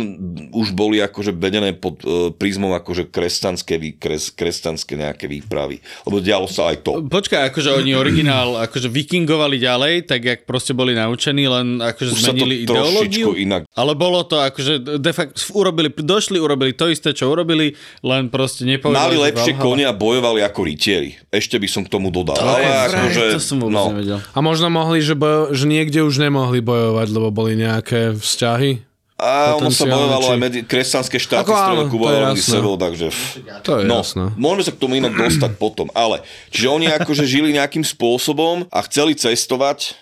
[0.49, 5.83] už boli akože vedené pod e, prízmom akože kresťanské, kres, kresťanské nejaké výpravy.
[6.07, 6.91] Lebo dialo sa aj to.
[7.05, 12.21] Počkaj, akože oni originál akože vikingovali ďalej, tak jak proste boli naučení, len akože Už
[12.25, 13.37] sa to zmenili ideológiu.
[13.37, 18.33] inak Ale bolo to akože de facto urobili, došli, urobili to isté, čo urobili, len
[18.33, 18.97] proste nepovedali.
[18.97, 21.15] Mali lepšie konia a bojovali ako rytieri.
[21.29, 22.39] Ešte by som k tomu dodal.
[22.39, 24.19] Ale Vraj, akože, to som vôbec no, nevedel.
[24.21, 28.81] A možno mohli, že, bojo, že niekde už nemohli bojovať, lebo boli nejaké vzťahy.
[29.15, 31.97] a ono sa bojovalo či- aj medzi kresťanské štáty Ako áno, to
[32.33, 32.41] jasné.
[32.41, 33.13] sebou, takže...
[33.61, 34.33] To je No, jasné.
[34.33, 38.79] môžeme sa k tomu inak dostať potom, ale čiže oni akože žili nejakým spôsobom a
[38.81, 39.93] chceli cestovať,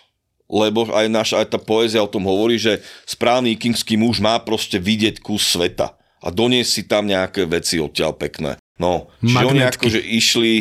[0.47, 4.79] lebo aj naša, aj tá poézia o tom hovorí, že správny vikingský muž má proste
[4.79, 8.55] vidieť kus sveta a doniesť si tam nejaké veci odtiaľ pekné.
[8.79, 9.75] No, čiže oni Magnetky.
[9.75, 10.53] akože išli,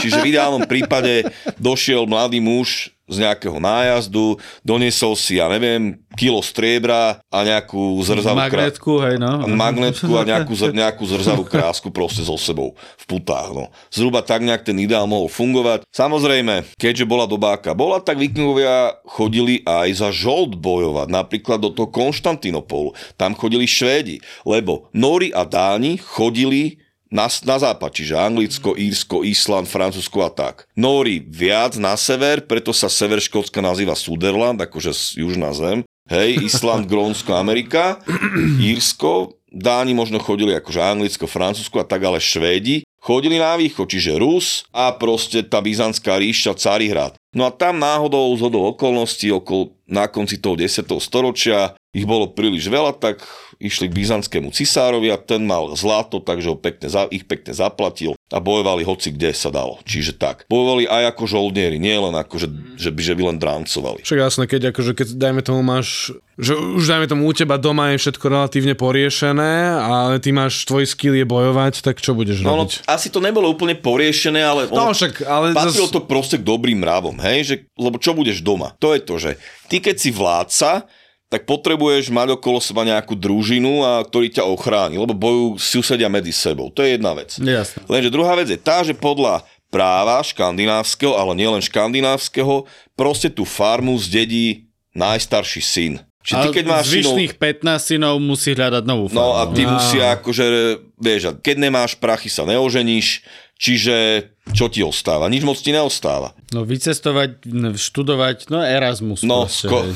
[0.00, 1.28] čiže v ideálnom prípade
[1.60, 8.38] došiel mladý muž z nejakého nájazdu, doniesol si, ja neviem, kilo striebra a nejakú zrzavú
[8.38, 9.50] krá- Magnetku, hej no.
[9.50, 13.50] magnetku a nejakú, zr- nejakú zrzavú krásku proste so sebou v putách.
[13.50, 13.74] No.
[13.90, 15.90] Zhruba tak nejak ten ideál mohol fungovať.
[15.90, 21.74] Samozrejme, keďže bola doba aká bola, tak vikingovia chodili aj za žold bojovať, napríklad do
[21.74, 22.94] toho Konštantinopolu.
[23.18, 26.78] Tam chodili Švédi, lebo Nóri a Dáni chodili
[27.10, 30.64] na, na západ, čiže Anglicko, Írsko, Island, Francúzsko a tak.
[30.78, 35.82] Nóri viac na sever, preto sa sever Škótska nazýva Suderland, akože južná zem.
[36.06, 37.98] Hej, Island, Grónsko, Amerika,
[38.62, 44.14] Írsko, Dáni možno chodili akože Anglicko, Francúzsko a tak, ale Švédi chodili na východ, čiže
[44.14, 47.18] Rus a proste tá byzantská ríša Carihrad.
[47.34, 50.86] No a tam náhodou z hodou okolností okolo, na konci toho 10.
[51.02, 53.26] storočia ich bolo príliš veľa, tak
[53.58, 58.38] išli k byzantskému cisárovi a ten mal zlato, takže ho pekne, ich pekne zaplatil a
[58.38, 59.82] bojovali hoci kde sa dalo.
[59.82, 60.46] Čiže tak.
[60.46, 62.48] Bojovali aj ako žoldnieri, nie len ako, že,
[62.78, 64.00] že, by, že by len drancovali.
[64.00, 67.90] Však jasné, keď akože, keď dajme tomu máš, že už dajme tomu u teba doma
[67.90, 72.54] je všetko relatívne poriešené, ale ty máš, tvoj skill je bojovať, tak čo budeš No,
[72.54, 72.86] no, robiť?
[72.86, 76.46] asi to nebolo úplne poriešené, ale No ono, však, ale patrilo zas- to proste k
[76.46, 78.72] dobrým mravom, hej, že, lebo čo budeš doma?
[78.78, 79.30] To je to, že
[79.66, 80.86] ty keď si vládca,
[81.30, 86.34] tak potrebuješ mať okolo seba nejakú družinu, a ktorý ťa ochráni, lebo bojujú susedia medzi
[86.34, 86.74] sebou.
[86.74, 87.38] To je jedna vec.
[87.38, 87.86] Jasné.
[87.86, 92.66] Lenže druhá vec je tá, že podľa práva škandinávskeho, ale nielen škandinávskeho,
[92.98, 95.92] proste tú farmu zdedí najstarší syn.
[96.20, 99.22] Čiže ty A keď máš synov, zvyšných 15 synov musí hľadať novú farmu.
[99.22, 99.70] No a ty Á.
[99.70, 100.46] musia akože,
[101.00, 103.24] vieš, a keď nemáš prachy sa neoženíš,
[103.60, 105.30] čiže čo ti ostáva?
[105.30, 106.34] Nič moc ti neostáva.
[106.50, 107.44] No vycestovať,
[107.76, 109.22] študovať, no Erasmus.
[109.22, 109.86] No, sko-.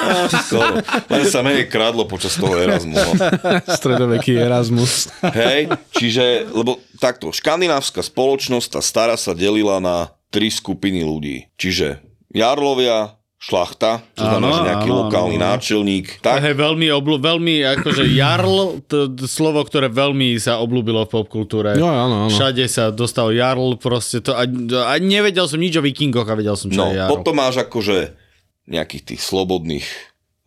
[0.00, 0.82] Á, skoro.
[1.06, 2.96] Len sa menej kradlo počas toho Erasmu.
[2.96, 3.12] No.
[3.78, 5.12] Stredoveký Erasmus.
[5.38, 11.52] Hej, čiže, lebo takto, škandinávska spoločnosť, tá stará sa delila na tri skupiny ľudí.
[11.60, 16.06] Čiže jarlovia, šlachta, čo znamená, že nejaký áno, lokálny áno, náčelník.
[16.22, 16.46] Tak.
[16.46, 21.74] Hej, veľmi, oblu, veľmi akože jarl, to, to slovo, ktoré veľmi sa oblúbilo v popkultúre.
[21.74, 22.30] No, áno, áno.
[22.30, 26.54] Všade sa dostal jarl, proste to, a, a nevedel som nič o vikingoch a vedel
[26.54, 27.10] som, čo no, je jarl.
[27.10, 28.14] potom máš akože
[28.70, 29.86] nejakých tých slobodných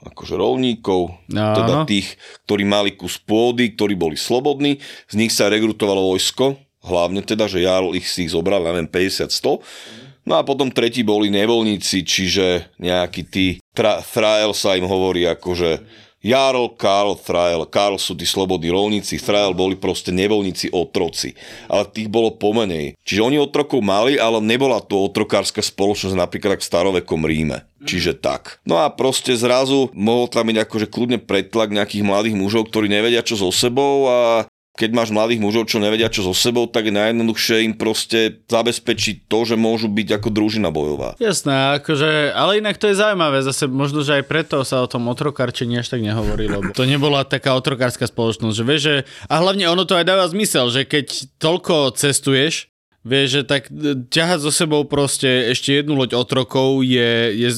[0.05, 1.57] akože rolníkov, Áno.
[1.57, 4.77] teda tých, ktorí mali kus pôdy, ktorí boli slobodní,
[5.09, 8.85] z nich sa rekrutovalo vojsko, hlavne teda, že Jarl ich si ich zobral, ja neviem,
[8.85, 10.04] 50-100.
[10.25, 13.45] No a potom tretí boli nevoľníci, čiže nejakí tí,
[13.77, 15.85] tra, Thrael sa im hovorí akože
[16.25, 17.69] Jarl, Karl, Thrael.
[17.69, 21.37] Karl sú tí slobodní rolníci, Thrael boli proste nevoľníci otroci.
[21.69, 22.97] Ale tých bolo pomenej.
[23.05, 27.69] Čiže oni otrokov mali, ale nebola to otrokárska spoločnosť napríklad v starovekom Ríme.
[27.85, 28.57] Čiže tak.
[28.65, 33.21] No a proste zrazu mohol tam byť akože kľudne pretlak nejakých mladých mužov, ktorí nevedia
[33.21, 36.93] čo so sebou a keď máš mladých mužov, čo nevedia čo so sebou, tak je
[36.93, 41.15] najjednoduchšie im proste zabezpečiť to, že môžu byť ako družina bojová.
[41.15, 45.07] Jasné, akože, ale inak to je zaujímavé, zase možno, že aj preto sa o tom
[45.07, 48.95] otrokarčení až tak nehovorí, lebo to nebola taká otrokárska spoločnosť, že vieš, že,
[49.31, 52.67] a hlavne ono to aj dáva zmysel, že keď toľko cestuješ,
[53.05, 57.49] Vieš, že tak e, ťahať so sebou proste ešte jednu loď otrokov je, je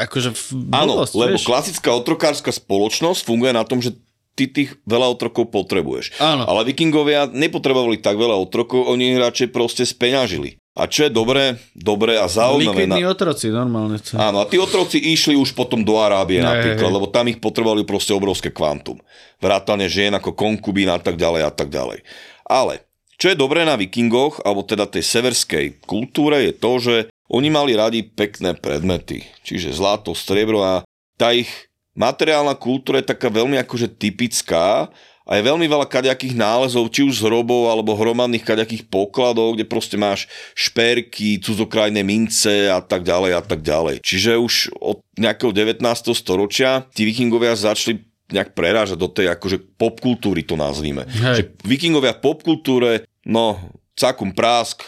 [0.00, 0.32] akože
[0.72, 1.44] Áno, lebo vieš?
[1.44, 3.92] klasická otrokárska spoločnosť funguje na tom, že
[4.34, 6.18] ty tých veľa otrokov potrebuješ.
[6.18, 6.44] Áno.
[6.44, 10.58] Ale vikingovia nepotrebovali tak veľa otrokov, oni radšej proste speňažili.
[10.74, 12.90] A čo je dobré, dobré a zaujímavé...
[12.90, 13.14] Likvidní na...
[13.14, 14.02] otroci, normálne.
[14.02, 14.18] Co?
[14.18, 16.96] Áno, a tí otroci išli už potom do Arábie ne, napríklad, hej.
[16.98, 18.98] lebo tam ich potrebovali proste obrovské kvantum.
[19.38, 22.02] Vrátane žien ako konkubín a tak ďalej a tak ďalej.
[22.50, 22.82] Ale
[23.14, 26.96] čo je dobré na vikingoch, alebo teda tej severskej kultúre, je to, že
[27.30, 29.22] oni mali radi pekné predmety.
[29.46, 30.82] Čiže zlato, striebro a
[31.14, 34.90] tá ich materiálna kultúra je taká veľmi akože typická
[35.24, 39.64] a je veľmi veľa kaďakých nálezov, či už z hrobov alebo hromadných kaďakých pokladov, kde
[39.64, 44.04] proste máš šperky, cudzokrajné mince a tak ďalej a tak ďalej.
[44.04, 45.80] Čiže už od nejakého 19.
[46.12, 51.08] storočia tí vikingovia začali nejak prerážať do tej akože popkultúry to nazvíme.
[51.08, 51.34] Hej.
[51.40, 52.92] Že vikingovia v popkultúre,
[53.24, 53.56] no,
[53.96, 54.84] cakum prásk,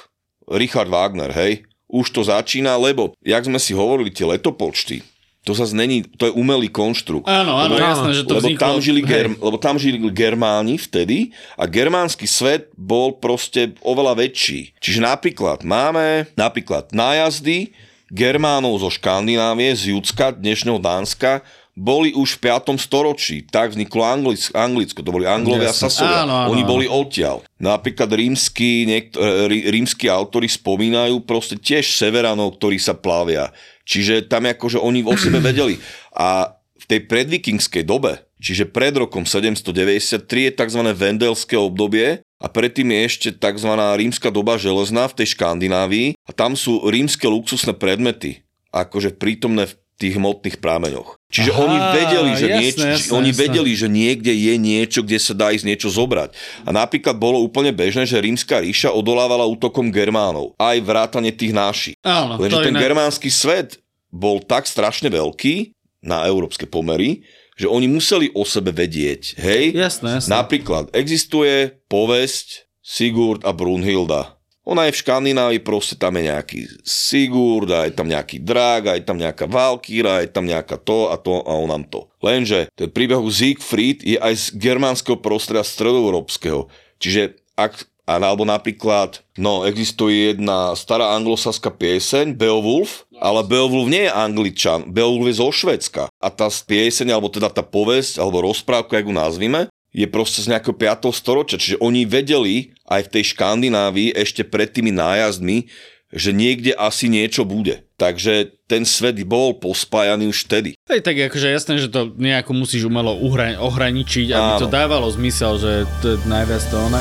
[0.46, 5.02] Richard Wagner, hej, už to začína, lebo, jak sme si hovorili, tie letopočty,
[5.46, 7.30] to sa není, to je umelý konštrukt.
[7.30, 8.66] Áno, áno, lebo, jasné, že to lebo vzniklo.
[8.66, 14.74] Tam žili ger, lebo tam žili Germáni vtedy a germánsky svet bol proste oveľa väčší.
[14.82, 17.70] Čiže napríklad máme napríklad nájazdy
[18.10, 22.80] Germánov zo Škandinávie, z Judska, dnešného Dánska, boli už v 5.
[22.80, 23.44] storočí.
[23.44, 25.84] Tak vzniklo Anglic, Anglicko, to boli Anglovia yes.
[25.84, 26.24] Sasovia.
[26.24, 26.56] Áno, áno.
[26.56, 27.44] Oni boli odtiaľ.
[27.60, 33.52] Napríklad rímsky, niekto, e, rímsky autory spomínajú proste tiež severanov, ktorí sa plavia.
[33.86, 35.78] Čiže tam akože oni o sebe vedeli.
[36.12, 40.80] A v tej predvikingskej dobe, čiže pred rokom 793 je tzv.
[40.92, 43.70] vendelské obdobie a predtým je ešte tzv.
[43.72, 48.46] rímska doba železná v tej Škandinávii a tam sú rímske luxusné predmety
[48.76, 51.15] akože prítomné v tých hmotných prámeňoch.
[51.26, 53.42] Čiže Aha, oni vedeli, že jasné, niečo, jasné, oni jasné.
[53.42, 56.30] vedeli, že niekde je niečo, kde sa dá ísť niečo zobrať.
[56.62, 60.54] A napríklad bolo úplne bežné, že rímska ríša odolávala útokom Germánov.
[60.54, 61.96] Aj vrátane tých našich.
[62.06, 62.80] Áno, Lenže ten ne...
[62.80, 63.82] germánsky svet
[64.14, 65.74] bol tak strašne veľký
[66.06, 67.26] na európske pomery,
[67.58, 69.34] že oni museli o sebe vedieť.
[69.42, 69.74] Hej?
[69.74, 70.30] Jasné, jasné.
[70.30, 74.35] Napríklad existuje povesť Sigurd a Brunhilda
[74.66, 78.92] ona je v Škandinávii, proste tam je nejaký Sigurd, a je tam nejaký Drag, a
[78.98, 82.10] je tam nejaká Valkyra, je tam nejaká to a to a onam to.
[82.18, 86.66] Lenže ten príbeh Siegfried je aj z germánskeho prostredia stredoeurópskeho.
[86.98, 94.14] Čiže ak alebo napríklad, no, existuje jedna stará anglosaská pieseň, Beowulf, ale Beowulf nie je
[94.14, 96.06] angličan, Beowulf je zo Švedska.
[96.22, 99.60] A tá pieseň, alebo teda tá povesť, alebo rozprávka, ako ju nazvime,
[99.96, 101.08] je proste z nejakého 5.
[101.16, 101.56] storočia.
[101.56, 105.72] Čiže oni vedeli aj v tej Škandinávii ešte pred tými nájazdmi,
[106.12, 107.88] že niekde asi niečo bude.
[107.96, 110.76] Takže ten svet bol pospájaný už vtedy.
[110.86, 114.62] Hej, tak akože jasné, že to nejako musíš umelo uhra- ohraničiť, aby Áno.
[114.62, 117.00] to dávalo zmysel, že to je najviac to ono.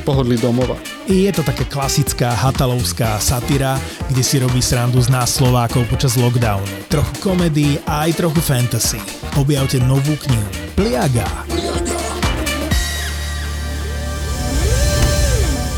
[0.00, 0.80] pohodli domova.
[1.06, 3.76] Je to také klasická hatalovská satyra,
[4.08, 6.88] kde si robí srandu z nás Slovákov počas lockdownu.
[6.88, 9.00] Trochu komedii a aj trochu fantasy.
[9.36, 11.28] Objavte novú knihu Pliaga.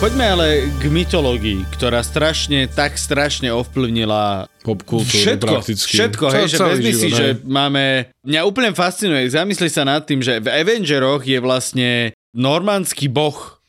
[0.03, 5.95] Poďme ale k mytológii, ktorá strašne, tak strašne ovplyvnila popkultúru všetko, prakticky.
[5.95, 8.11] Všetko, hej, že vezmi si, že máme...
[8.27, 11.91] Mňa úplne fascinuje, zamysli sa nad tým, že v Avengeroch je vlastne
[12.35, 13.62] normandský boh,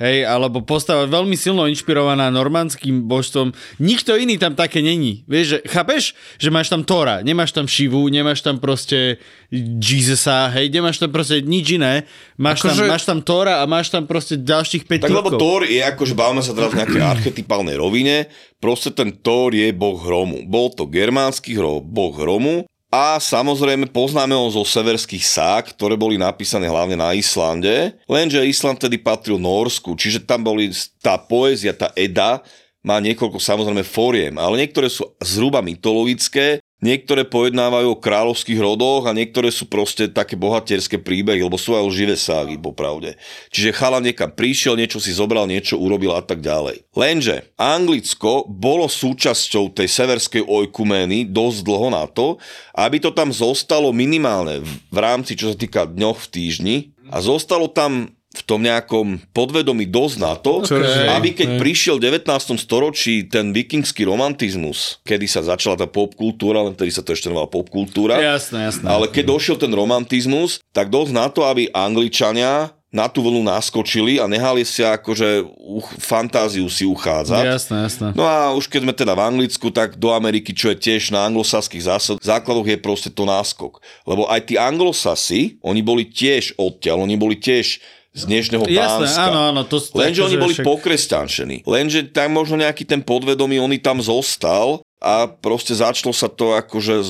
[0.00, 3.52] Hej, alebo postava veľmi silno inšpirovaná normandským božstvom.
[3.84, 5.28] Nikto iný tam také není.
[5.28, 9.20] Vieš, že, chápeš, že máš tam Tora, nemáš tam Šivu, nemáš tam proste
[9.52, 12.08] Jesusa, hej, nemáš tam proste nič iné.
[12.40, 12.84] Máš, ako tam, že...
[12.88, 16.40] máš tam Tora a máš tam proste ďalších 5 Tak lebo Thor je akože bavíme
[16.40, 18.24] sa teraz v nejakej archetypálnej rovine,
[18.56, 20.48] proste ten Thor je boh hromu.
[20.48, 26.18] Bol to germánsky hro, boh hromu a samozrejme poznáme ho zo severských sák, ktoré boli
[26.18, 31.94] napísané hlavne na Islande, lenže Island tedy patril Norsku, čiže tam boli tá poézia, tá
[31.94, 32.42] Eda,
[32.82, 39.16] má niekoľko samozrejme fóriem, ale niektoré sú zhruba mytologické, niektoré pojednávajú o kráľovských rodoch a
[39.16, 43.16] niektoré sú proste také bohatierské príbehy, lebo sú aj živé ságy, popravde.
[43.52, 46.84] Čiže chala niekam prišiel, niečo si zobral, niečo urobil a tak ďalej.
[46.96, 52.40] Lenže Anglicko bolo súčasťou tej severskej ojkumény dosť dlho na to,
[52.74, 56.76] aby to tam zostalo minimálne v, rámci, čo sa týka dňoch v týždni
[57.10, 61.10] a zostalo tam v tom nejakom podvedomí dosť na to, Okay.
[61.10, 61.58] aby keď Hej.
[61.58, 62.30] prišiel v 19.
[62.56, 67.50] storočí ten vikingský romantizmus, kedy sa začala tá popkultúra, len vtedy sa to ešte nevala
[67.50, 68.86] popkultúra, Jasné, jasné.
[68.86, 74.18] ale keď došiel ten romantizmus, tak dosť na to, aby Angličania na tú vlnu naskočili
[74.18, 77.44] a nehali sa akože uch, fantáziu si uchádzať.
[77.46, 78.06] Jasné, jasné.
[78.14, 81.22] No a už keď sme teda v Anglicku, tak do Ameriky, čo je tiež na
[81.26, 83.78] anglosaských zásad, základoch je proste to náskok.
[84.02, 87.78] Lebo aj tí anglosasi, oni boli tiež odtiaľ, oni boli tiež
[88.10, 89.22] z dnešného Jasné, Dánska.
[89.30, 89.62] áno, áno.
[89.70, 91.56] To, Lenže oni akože boli však- pokresťančení.
[91.62, 97.00] Lenže tam možno nejaký ten podvedomý, oni tam zostal a proste začalo sa to akože...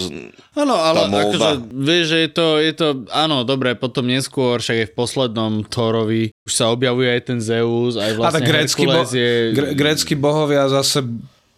[0.55, 4.89] Áno, ale akože, vieš, že je to, je to, áno, dobre, potom neskôr, však aj
[4.93, 9.03] v poslednom Thorovi už sa objavuje aj ten Zeus, aj A vlastne tak grécky, bo,
[9.11, 9.31] je...
[9.75, 11.03] grécky bohovia zase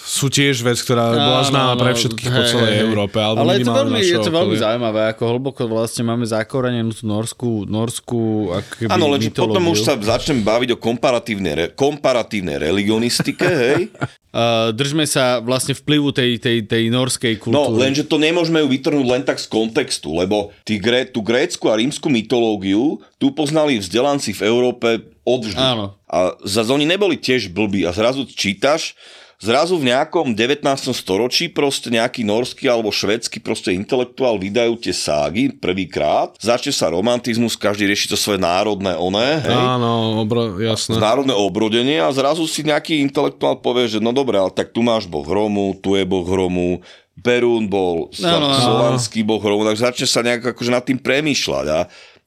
[0.03, 2.83] sú tiež vec, ktorá bola Áno, známa pre všetkých po hej, celej hej.
[2.91, 3.19] Európe.
[3.23, 7.07] Alebo Ale je to veľmi, je to veľmi zaujímavé, ako hlboko vlastne máme zakorenenú tú
[7.07, 8.51] norskú, norskú
[8.91, 13.95] Áno, lenže potom už sa začneme baviť o komparatívnej, re, komparatívnej religionistike, hej?
[14.33, 17.85] Uh, držme sa vlastne vplyvu tej, tej, tej norskej No, kultúry.
[17.85, 21.77] lenže to nemôžeme ju vytrhnúť len tak z kontextu, lebo tí gré, tú grécku a
[21.77, 24.89] rímsku mytológiu tu poznali vzdelanci v Európe
[25.23, 25.61] odvždy.
[25.61, 25.95] Áno.
[26.09, 28.97] A zase oni neboli tiež blbí a zrazu čítaš,
[29.43, 30.63] zrazu v nejakom 19.
[30.95, 37.59] storočí proste nejaký norský alebo švedský proste intelektuál vydajú tie ságy prvýkrát, začne sa romantizmus,
[37.59, 39.59] každý rieši to svoje národné oné, hej?
[39.59, 40.97] Áno, obro, jasné.
[40.97, 45.11] národné obrodenie a zrazu si nejaký intelektuál povie, že no dobré, ale tak tu máš
[45.11, 46.79] boh hromu, tu je boh hromu,
[47.21, 51.81] Perún bol Áno, slovanský boh hromu, tak začne sa nejak akože nad tým premýšľať a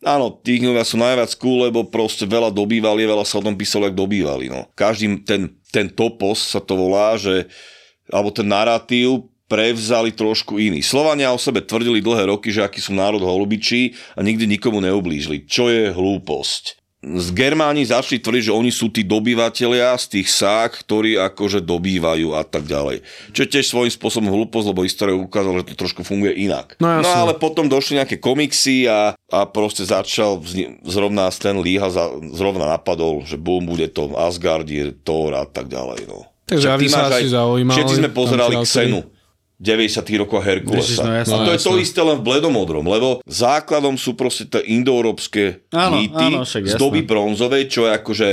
[0.06, 3.89] Áno, tí hnovia sú najviac cool, lebo proste veľa dobývali, veľa sa o tom písalo,
[3.89, 4.54] jak dobývali.
[4.54, 4.69] No.
[4.78, 7.51] Každý ten, ten topos sa to volá, že,
[8.07, 10.79] alebo ten narratív prevzali trošku iný.
[10.79, 15.43] Slovania o sebe tvrdili dlhé roky, že aký sú národ holubičí a nikdy nikomu neublížili.
[15.45, 16.84] Čo je hlúposť?
[17.05, 22.33] Z Germáni začali tvrdiť, že oni sú tí dobyvatelia z tých sák, ktorí akože dobývajú
[22.33, 23.05] a tak ďalej.
[23.29, 26.73] Čo je tiež svojím spôsobom hlúposť, lebo história ukázala, že to trošku funguje inak.
[26.81, 30.41] No no ale potom došli nejaké komiksy a, a proste začal
[30.81, 35.69] zrovna Stan Lee za, zrovna napadol, že bum, bude to Asgard, je Thor a tak
[35.69, 36.09] ďalej.
[36.09, 36.25] No.
[36.45, 38.55] Takže Však ty máš asi zaujímali, Všetci sme pozerali.
[38.65, 39.14] Xenu.
[39.55, 40.03] 90.
[40.19, 41.23] rokov Herkulesa.
[41.23, 45.71] no a to je to isté len v bledomodrom, lebo základom sú proste tie indoeurópske
[45.71, 48.29] Áno, mýty áno, však z doby bronzovej, čo je akože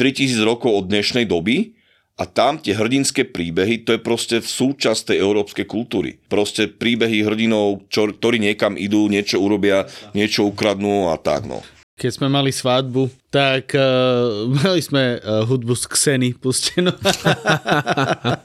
[0.00, 1.76] 3000 rokov od dnešnej doby
[2.16, 6.20] a tam tie hrdinské príbehy, to je proste v súčasť tej európskej kultúry.
[6.28, 11.64] Proste príbehy hrdinov, čo, ktorí niekam idú, niečo urobia, niečo ukradnú a tak no.
[11.92, 16.92] Keď sme mali svadbu, tak uh, mali sme uh, hudbu z Xeny pustenú.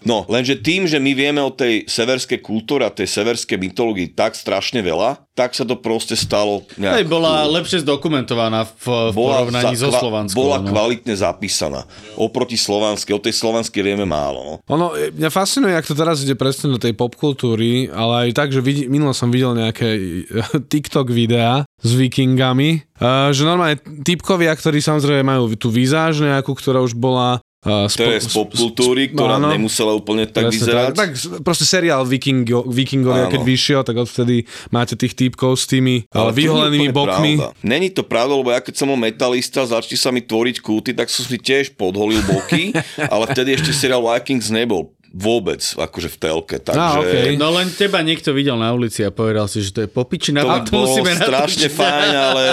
[0.08, 4.40] No, lenže tým, že my vieme o tej severskej kultúre a tej severskej mytológii tak
[4.40, 7.04] strašne veľa, tak sa to proste stalo nejak...
[7.12, 10.40] bola lepšie zdokumentovaná v, v porovnaní so za- Slovanskou.
[10.40, 10.72] bola no.
[10.72, 11.84] kvalitne zapísaná.
[12.16, 14.40] Oproti slovanskej, o tej slovanskej vieme málo.
[14.40, 14.54] No.
[14.72, 18.50] Ono, e, mňa fascinuje, jak to teraz ide presne do tej popkultúry, ale aj tak,
[18.56, 20.24] že vidí, minulo som videl nejaké
[20.72, 26.82] TikTok videá s vikingami, uh, že normálne typkovia, ktorí samozrejme majú tú výzáž nejakú, ktorá
[26.82, 29.54] už bola uh, To je z popkultúry, ktorá áno.
[29.54, 30.98] nemusela úplne tak vyzerať.
[30.98, 31.12] Tak, tak
[31.46, 33.34] proste seriál Vikingo, Vikingovia, Áno.
[33.38, 37.38] keď vyšiel, tak odvtedy máte tých týpkov s tými ale vyholenými bokmi.
[37.38, 37.54] Pravda.
[37.62, 41.14] Není to pravda, lebo ja keď som bol metalista, začali sa mi tvoriť kúty, tak
[41.14, 42.74] som si tiež podholil boky,
[43.14, 46.56] ale vtedy ešte seriál Vikings nebol vôbec akože v telke.
[46.60, 47.34] Takže Á, okej.
[47.36, 50.40] No len teba niekto videl na ulici a povedal si, že to je popičina.
[50.40, 51.74] to by bolo musíme strašne natočiť.
[51.74, 52.46] fajn, ale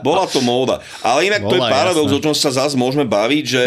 [0.00, 0.78] bola to móda.
[1.00, 2.16] Ale inak to je Bola, paradox, jasné.
[2.16, 3.62] o čom sa zase môžeme baviť, že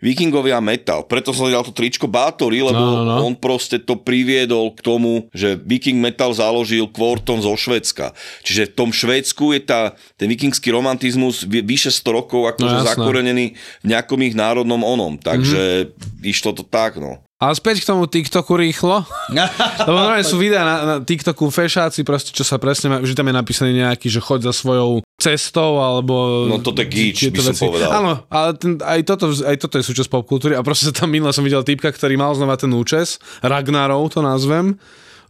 [0.00, 1.06] Vikingovia metal.
[1.06, 3.16] Preto som dal to tričko Bátory, lebo No, no, no.
[3.22, 8.10] on proste to priviedol k tomu, že Viking metal založil Quarton zo Švedska.
[8.42, 9.80] Čiže v tom Švédsku je tá,
[10.18, 15.14] ten vikingský romantizmus vy- vyše 100 rokov akože No, zakorenený v nejakom ich národnom onom.
[15.14, 17.22] Takže išlo to tak, no.
[17.42, 19.02] Ale späť k tomu TikToku rýchlo.
[19.90, 23.34] Lebo normálne sú videá na, na TikToku fešáci, proste, čo sa presne, že tam je
[23.34, 26.46] napísaný nejaký, že choď za svojou cestou, alebo...
[26.46, 27.90] No toto je gíč, by som povedal.
[27.90, 31.34] Áno, ale ten, aj, toto, aj toto je súčasť popkultúry a proste sa tam minule
[31.34, 34.78] som videl týpka, ktorý mal znova ten účes, Ragnarov to nazvem,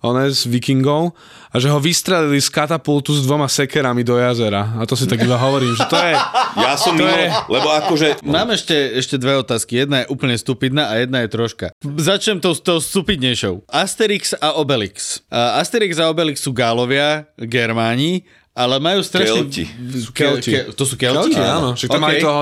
[0.03, 1.15] one z vikingov
[1.49, 4.75] a že ho vystrelili z katapultu s dvoma sekerami do jazera.
[4.77, 6.15] A to si tak iba hovorím, že to je...
[6.59, 8.25] Ja som mimo, je- lebo akože...
[8.27, 9.85] Mám ešte, ešte dve otázky.
[9.85, 11.67] Jedna je úplne stupidná a jedna je troška.
[11.85, 13.69] Začnem tou, tou stupidnejšou.
[13.71, 15.23] Asterix a Obelix.
[15.31, 19.45] Asterix a Obelix sú Gálovia, Germáni, ale majú strašne...
[19.49, 19.65] Kelti.
[20.13, 20.51] Kelti.
[20.53, 21.33] Ke, to sú Kelti?
[21.33, 21.73] Kelti, áno.
[21.73, 22.09] Však tam Ok.
[22.09, 22.41] aj toho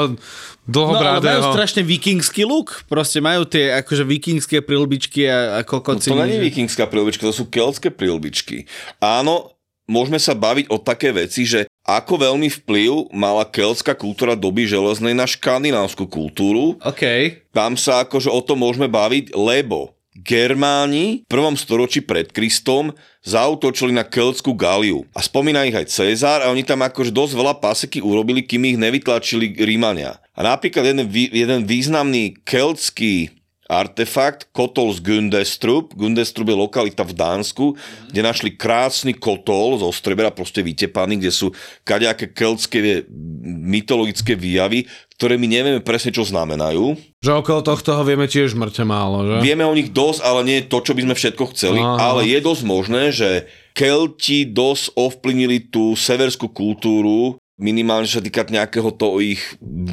[0.70, 1.50] No ale majú dlhobrádého...
[1.52, 2.86] strašne vikingský look.
[2.86, 6.14] Proste majú tie akože vikingské prilbičky a, a No kokociny.
[6.14, 8.70] to není vikingská prílbička, to sú keltské prílbičky.
[9.02, 9.54] Áno,
[9.90, 15.10] môžeme sa baviť o také veci, že ako veľmi vplyv mala keltská kultúra doby železnej
[15.10, 16.78] na škandinávskú kultúru.
[16.86, 17.02] OK.
[17.50, 22.90] Tam sa akože o tom môžeme baviť, lebo Germáni v prvom storočí pred Kristom
[23.22, 25.06] zautočili na keltskú Galiu.
[25.14, 28.78] A spomína ich aj Cezar a oni tam akože dosť veľa paseky urobili, kým ich
[28.80, 30.18] nevytlačili Rímania.
[30.34, 33.39] A napríklad jeden, jeden významný keltský
[33.70, 35.94] artefakt, kotol z Gundestrup.
[35.94, 37.78] Gundestrup je lokalita v Dánsku,
[38.10, 41.54] kde našli krásny kotol zo strebera, proste vytepaný, kde sú
[41.86, 43.06] kadejaké keltské
[43.46, 46.98] mytologické výjavy, ktoré my nevieme presne, čo znamenajú.
[47.22, 49.36] Že okolo tohto vieme tiež mŕte málo, že?
[49.44, 51.78] Vieme o nich dosť, ale nie to, čo by sme všetko chceli.
[51.78, 51.96] Aha.
[52.00, 58.48] Ale je dosť možné, že Kelti dosť ovplyvnili tú severskú kultúru, minimálne čo sa týka
[58.48, 59.38] nejakého toho ich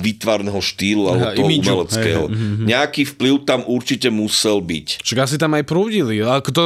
[0.02, 1.70] výtvarného štýlu alebo toho imidžu.
[1.76, 2.24] umeleckého.
[2.26, 5.04] Hej, hej, Nejaký vplyv tam určite musel byť.
[5.04, 6.24] Však asi tam aj prúdili.
[6.24, 6.64] Ako to,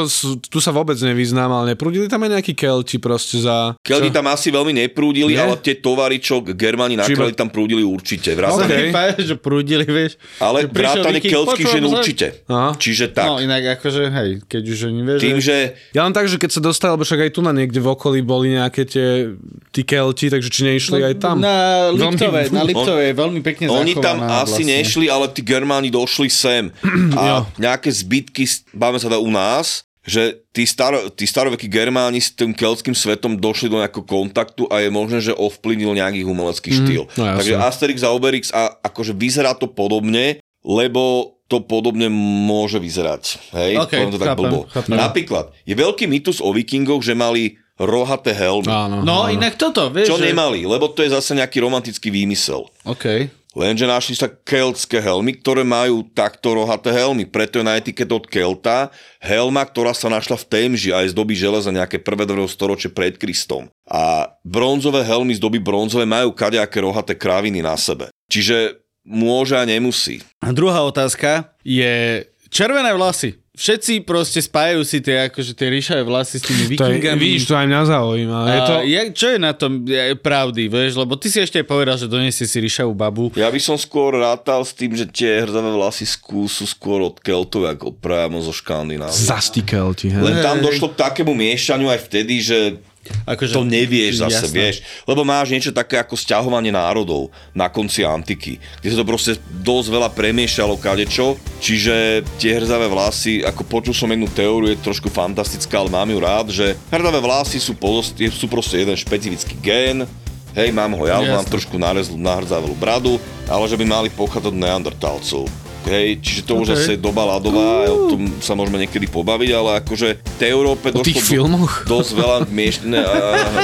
[0.48, 3.74] tu sa vôbec nevyznám, ale neprúdili tam aj nejakí kelti proste za...
[3.82, 5.42] Kelti tam asi veľmi neprúdili, Nie?
[5.42, 8.38] ale tie tovary, čo Germáni nakrali, tam prúdili určite.
[8.38, 8.78] Vrátane, OK.
[8.78, 10.22] mi páči, že prúdili, vieš.
[10.38, 12.46] Ale vrátane keltských žien určite.
[12.46, 12.78] Aha.
[12.78, 13.26] Čiže tak.
[13.26, 15.56] No inak akože, hej, keď už oni vieš, Tým, že
[15.98, 18.22] Ja len tak, že keď sa dostali, lebo však aj tu na niekde v okolí
[18.22, 19.34] boli nejaké tie
[19.72, 21.36] tí kelti, takže či neišli aj tam.
[21.38, 21.56] Na
[21.90, 24.64] Veľmi- Liptove, na Liptove je veľmi pekne Oni tam asi vlastne.
[24.74, 26.68] nešli, ale tí Germáni došli sem.
[27.16, 32.34] A nejaké zbytky, báme sa teda u nás, že tí, staro, tí starovekí Germáni s
[32.34, 37.06] tým keltským svetom došli do nejakého kontaktu a je možné, že ovplyvnil nejaký umelecký štýl.
[37.08, 37.38] no jasne.
[37.38, 43.52] Takže Asterix a Obelix a akože vyzerá to podobne, lebo to podobne môže vyzerať.
[43.52, 44.60] Hej, OK, Poviem to tak chápem, blbo.
[44.72, 44.96] chápem.
[44.96, 48.70] Napríklad, je veľký mýtus o vikingoch, že mali rohaté helmy.
[48.70, 49.04] Áno.
[49.06, 49.34] No áno.
[49.34, 50.32] inak toto, vieš, Čo že...
[50.32, 52.68] nemali, lebo to je zase nejaký romantický výmysel.
[52.84, 53.30] OK.
[53.52, 57.28] Lenže našli sa keltské helmy, ktoré majú takto rohaté helmy.
[57.28, 58.88] Preto je na etikete od Kelta
[59.20, 63.20] helma, ktorá sa našla v Temži aj z doby železa nejaké prvé druhé storočie pred
[63.20, 63.68] Kristom.
[63.92, 68.08] A bronzové helmy z doby bronzové majú kadejaké rohaté kráviny na sebe.
[68.32, 70.24] Čiže môže a nemusí.
[70.40, 73.41] A druhá otázka je červené vlasy.
[73.52, 77.20] Všetci proste spájajú si tie, akože tie ríšavé vlasy s tými To je, vikingami.
[77.20, 78.38] vidíš, to aj mňa zaujíma.
[78.48, 80.96] Je to, jak, čo je na tom je, pravdy, vieš?
[80.96, 83.28] Lebo ty si ešte aj povedal, že donesie si ríšavú babu.
[83.36, 87.20] Ja by som skôr rátal s tým, že tie hrdavé vlasy skú sú skôr od
[87.20, 89.12] Keltov ako priamo zo Škandinávie.
[89.12, 90.24] zas tí kelti, hej.
[90.24, 92.80] Len tam došlo k takému miešaniu aj vtedy, že
[93.26, 94.54] Akože, to nevieš zase, jasné.
[94.54, 94.76] vieš.
[95.04, 99.32] Lebo máš niečo také ako sťahovanie národov na konci antiky, kde sa to proste
[99.62, 105.10] dosť veľa premiešalo kadečo, čiže tie hrdavé vlasy, ako počul som jednu teóriu, je trošku
[105.10, 107.74] fantastická, ale mám ju rád, že hrdavé vlasy sú,
[108.16, 110.06] je- sú proste jeden špecifický gén,
[110.54, 113.18] hej, mám ho ja, mám trošku narezlú, nahrdzavelu bradu,
[113.50, 115.44] ale že by mali pochádzať od neandertálcov.
[115.82, 116.74] Hej, čiže to už Ok.
[116.74, 121.02] zase doba ľadová, o tom sa môžeme niekedy pobaviť, ale akože v tej Európe O
[121.02, 121.74] došlo tých do- filmoch?
[121.90, 122.80] dosť veľa miešť...
[122.86, 123.18] Ne, a,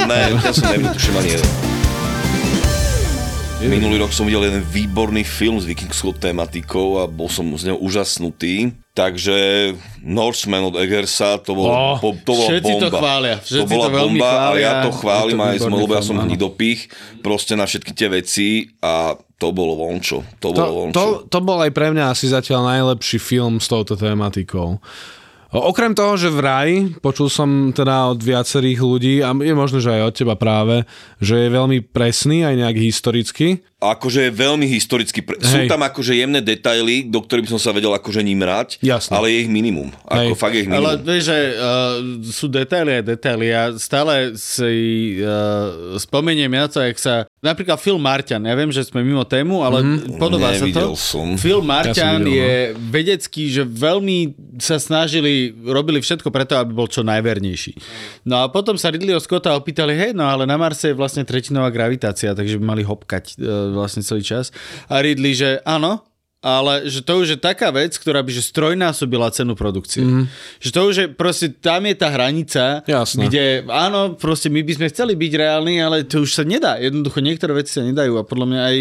[0.04, 1.50] ne, ja som nevidel, tuším ani jeden.
[3.58, 7.78] Minulý rok som videl jeden výborný film s vikingskou tematikou a bol som z neho
[7.78, 8.70] úžasnutý.
[8.94, 12.82] Takže Norseman od Eggersa, to bolo, Oh, bo, to bola všetci bomba.
[12.82, 14.46] to chvália, to bola to veľmi bomba chvália.
[14.46, 14.96] a ja to to
[15.36, 16.80] aj z ja som hnidopich
[17.18, 18.48] proste na všetky tie veci
[18.78, 20.26] a to bolo vončo.
[20.38, 20.92] To, bolo To, vončo.
[20.92, 24.82] to, to bol aj pre mňa asi zatiaľ najlepší film s touto tématikou.
[25.48, 26.68] O- Okrem toho, že vraj,
[26.98, 30.84] počul som teda od viacerých ľudí, a je možné, že aj od teba práve,
[31.16, 33.62] že je veľmi presný, aj nejak historicky.
[33.78, 35.22] Akože je veľmi historicky.
[35.22, 35.38] Pre...
[35.38, 39.14] Sú tam akože jemné detaily, do ktorých by som sa vedel akože nimrať, Jasné.
[39.14, 39.94] ale je ich minimum.
[40.02, 40.38] Ako Hej.
[40.38, 41.06] fakt je ich Ale minimum.
[41.06, 41.56] vieš, že uh,
[42.26, 43.46] sú detaily a detaily.
[43.54, 44.74] Ja stále si
[45.22, 47.30] uh, spomeniem na to, jak sa...
[47.38, 48.42] Napríklad film Marťan.
[48.50, 50.18] Ja viem, že sme mimo tému, ale mm-hmm.
[50.18, 50.98] podobá sa to.
[50.98, 51.38] som.
[51.38, 52.34] Film Marťan Ja videl, no.
[52.34, 52.56] je
[52.90, 57.78] vedecký, že veľmi sa snažili, robili všetko preto, aby bol čo najvernejší.
[58.26, 61.70] No a potom sa Ridleyho Scotta opýtali, hej, no ale na Marse je vlastne tretinová
[61.70, 64.54] gravitácia, takže by mali hopkať uh, vlastne celý čas.
[64.88, 66.08] A Ridley, že áno,
[66.38, 70.06] ale že to už je taká vec, ktorá by že strojnásobila cenu produkcie.
[70.06, 70.30] Mm.
[70.62, 73.26] Že to už je, proste tam je tá hranica, Jasné.
[73.26, 76.78] kde áno, proste my by sme chceli byť reálni, ale to už sa nedá.
[76.78, 78.76] Jednoducho niektoré veci sa nedajú a podľa mňa aj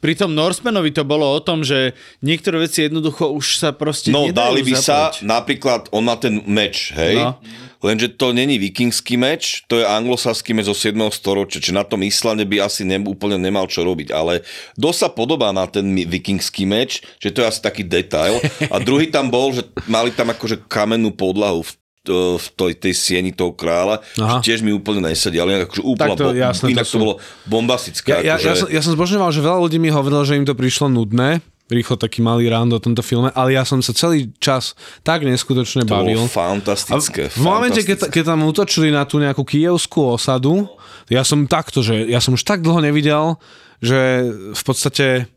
[0.00, 1.92] pri tom Norsemanovi to bolo o tom, že
[2.24, 5.28] niektoré veci jednoducho už sa proste No, dali by sa, zapojiť.
[5.28, 7.20] napríklad, on má ten meč, hej?
[7.20, 7.36] No.
[7.80, 11.00] Lenže to není vikingský meč, to je anglosaský meč zo 7.
[11.16, 14.44] storočia, či na tom Islande by asi ne, úplne nemal čo robiť, ale
[14.76, 18.36] dosť sa podobá na ten vikingský meč, že to je asi taký detail.
[18.68, 21.72] A druhý tam bol, že mali tam akože kamennú podlahu v
[22.06, 24.40] v tej, tej sieni toho kráľa, Aha.
[24.40, 26.92] že tiež mi úplne nesedí, ale akože úplne, Tak to, bo, jasné, inak to to
[26.96, 28.24] sú- bolo bombastické.
[28.24, 30.56] Ja, akože, ja, som, ja som zbožňoval, že veľa ľudí mi hovorilo, že im to
[30.56, 34.72] prišlo nudné, rýchlo taký malý rán do tomto filme, ale ja som sa celý čas
[35.04, 36.18] tak neskutočne to bavil.
[36.18, 37.28] bolo fantastické.
[37.30, 40.66] v momente, keď, keď tam útočili na tú nejakú kijevskú osadu,
[41.06, 43.36] ja som takto, že ja som už tak dlho nevidel,
[43.78, 44.24] že
[44.56, 45.30] v podstate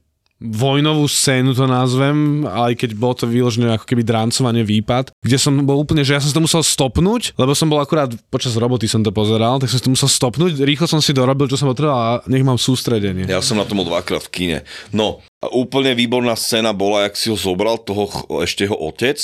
[0.44, 5.56] vojnovú scénu to nazvem, aj keď bolo to vyložené ako keby drancovanie výpad, kde som
[5.64, 9.00] bol úplne, že ja som to musel stopnúť, lebo som bol akurát počas roboty som
[9.00, 12.12] to pozeral, tak som to musel stopnúť, rýchlo som si dorobil, čo som potreboval a
[12.28, 13.24] nech mám sústredenie.
[13.32, 14.58] Ja som na tom bol dvakrát v kine.
[14.91, 18.12] No, a úplne výborná scéna bola, jak si ho zobral toho
[18.44, 19.16] ešte jeho otec,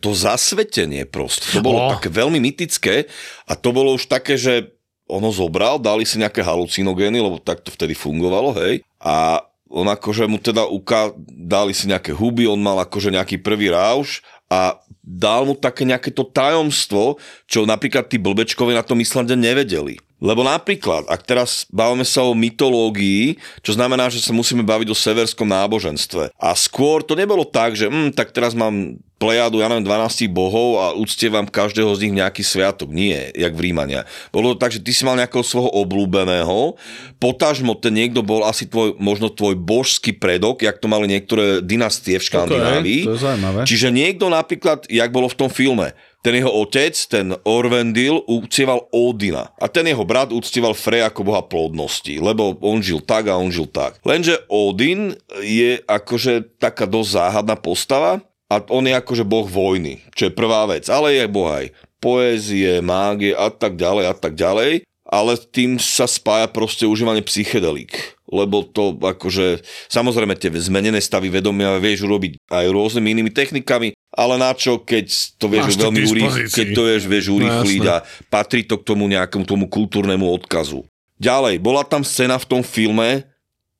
[0.00, 1.44] to zasvetenie proste.
[1.52, 1.92] To bolo Oh.
[2.00, 3.04] také veľmi mytické
[3.44, 4.72] a to bolo už také, že
[5.04, 8.80] ono zobral, dali si nejaké halucinogény, lebo tak to vtedy fungovalo, hej.
[9.04, 9.44] A
[9.74, 14.22] on akože mu teda uká, dali si nejaké huby, on mal akože nejaký prvý rauš
[14.46, 17.18] a dal mu také nejaké to tajomstvo,
[17.50, 19.98] čo napríklad tí blbečkovia na tom Islande nevedeli.
[20.24, 24.96] Lebo napríklad, ak teraz bavíme sa o mytológii, čo znamená, že sa musíme baviť o
[24.96, 26.32] severskom náboženstve.
[26.40, 30.68] A skôr to nebolo tak, že hm, tak teraz mám plejadu, ja neviem, 12 bohov
[30.80, 32.92] a uctievam každého z nich nejaký sviatok.
[32.92, 34.04] Nie, jak v Rímania.
[34.28, 36.76] Bolo to tak, že ty si mal nejakého svojho obľúbeného,
[37.16, 42.20] potažmo ten niekto bol asi tvoj, možno tvoj božský predok, jak to mali niektoré dynastie
[42.20, 43.02] v Škandinávii.
[43.08, 43.60] to je zaujímavé.
[43.64, 49.52] Čiže niekto napríklad, jak bolo v tom filme, ten jeho otec, ten Orvendil, uctieval Odina.
[49.60, 53.52] A ten jeho brat uctieval Frey ako boha plodnosti, lebo on žil tak a on
[53.52, 54.00] žil tak.
[54.08, 55.12] Lenže Odin
[55.44, 60.64] je akože taká dosť záhadná postava a on je akože boh vojny, čo je prvá
[60.64, 60.88] vec.
[60.88, 64.88] Ale je boh aj poézie, mágie a tak ďalej a tak ďalej.
[65.14, 68.18] Ale tým sa spája proste užívanie psychedelík.
[68.26, 74.34] Lebo to akože, samozrejme tie zmenené stavy vedomia vieš urobiť aj rôznymi inými technikami, ale
[74.42, 75.06] na čo, keď
[75.38, 77.96] to vieš Máš veľmi urýchliť, keď to vieš, vieš urýchliť No, a
[78.26, 80.82] patrí to k tomu nejakému tomu kultúrnemu odkazu.
[81.22, 83.22] Ďalej, bola tam scéna v tom filme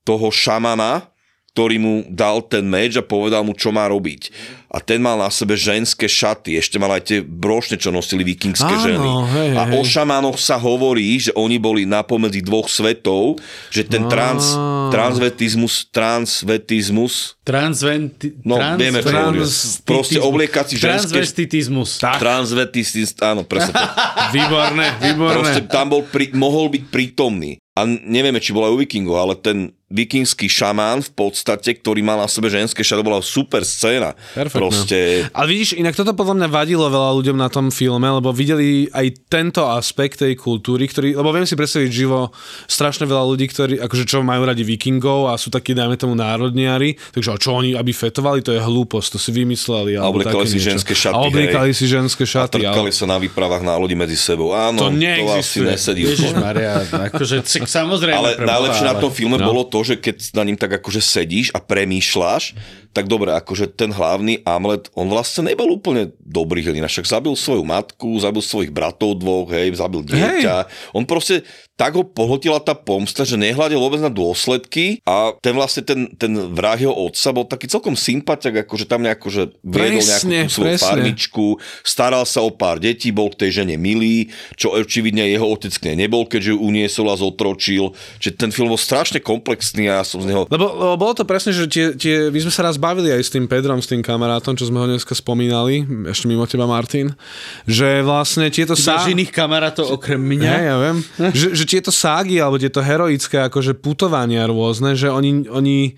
[0.07, 1.11] toho šamana,
[1.55, 4.31] ktorý mu dal ten meč a povedal mu, čo má robiť.
[4.75, 8.67] A ten mal na sebe ženské šaty, ešte mal aj tie brošne, čo nosili vikingské
[8.67, 9.09] Áno, ženy.
[9.31, 9.79] hej, a hej.
[9.79, 13.39] o šamanoch sa hovorí, že oni boli napomedzi dvoch svetov,
[13.71, 14.59] že ten trans,
[14.91, 18.35] transvetizmus, transvetizmus, Transventi...
[18.43, 19.87] no trans- vieme, transvestitizmus.
[19.87, 20.91] Proste obliekať si ženské...
[20.91, 21.91] Transvestitizmus.
[22.03, 23.87] Transvetizmus, áno, presne to.
[24.37, 25.35] Výborné, výborné.
[25.39, 27.63] Proste tam bol pri, mohol byť prítomný.
[27.75, 32.19] A nevieme, či bol aj u vikingov, ale ten vikingský šamán v podstate, ktorý mal
[32.19, 34.19] na sebe ženské šaty, bola super scéna.
[34.35, 34.59] Perfektné.
[34.59, 34.99] Proste,
[35.31, 39.31] Ale vidíš, inak toto podľa mňa vadilo veľa ľuďom na tom filme, lebo videli aj
[39.31, 42.35] tento aspekt tej kultúry, ktorý, lebo viem si predstaviť živo
[42.67, 46.99] strašne veľa ľudí, ktorí, akože čo majú radi vikingov a sú takí, dajme tomu, národniari,
[47.15, 49.95] takže a čo oni, aby fetovali, to je hlúposť, to si vymysleli.
[49.95, 50.75] A obliekali si niečo.
[50.75, 52.59] ženské šaty, A obliekali si ženské a šaty.
[52.59, 52.99] trkali ale...
[52.99, 54.51] sa na výpravách na lodi medzi sebou.
[54.51, 56.03] Áno, To to, asi nesedí.
[56.11, 56.83] Ježišmaria,
[57.13, 59.51] akože samozrejme Ale najlepšie na tom filme No.
[59.51, 62.57] bolo to, že keď na ním tak akože sedíš a premýšľaš,
[62.95, 67.67] tak dobre, akože ten hlavný Amlet, on vlastne nebol úplne dobrý hrdina, však zabil svoju
[67.67, 70.71] matku, zabil svojich bratov dvoch, hej, zabil dieťa.
[70.95, 71.43] On proste
[71.75, 76.31] tak ho pohltila tá pomsta, že nehľadil vôbec na dôsledky a ten vlastne ten, ten
[76.55, 80.51] vrah jeho otca bol taký celkom sympatiak, akože tam nejako, že viedol nejakú Presne, tú
[80.55, 80.87] svoju presne.
[80.87, 81.47] farmičku,
[81.83, 85.91] staral sa o pár detí, bol k tej žene milý, čo očividne jeho otec k
[85.91, 87.91] nej nebol, keďže ju uniesol a zotročil.
[88.23, 90.47] Čiže ten film bol strašne komplexný a ja som z neho...
[90.47, 93.33] Lebo, lebo bolo to presne, že tie, tie, my sme sa raz bavili aj s
[93.33, 95.81] tým Pedrom, s tým kamarátom, čo sme ho dneska spomínali,
[96.13, 97.17] ešte mimo teba Martin,
[97.65, 100.51] že vlastne tieto Ty máš iných kamarátov okrem mňa?
[100.53, 100.97] Ja, ja viem.
[101.33, 105.97] že, že tieto ságy, alebo tieto heroické akože putovania rôzne, že oni, oni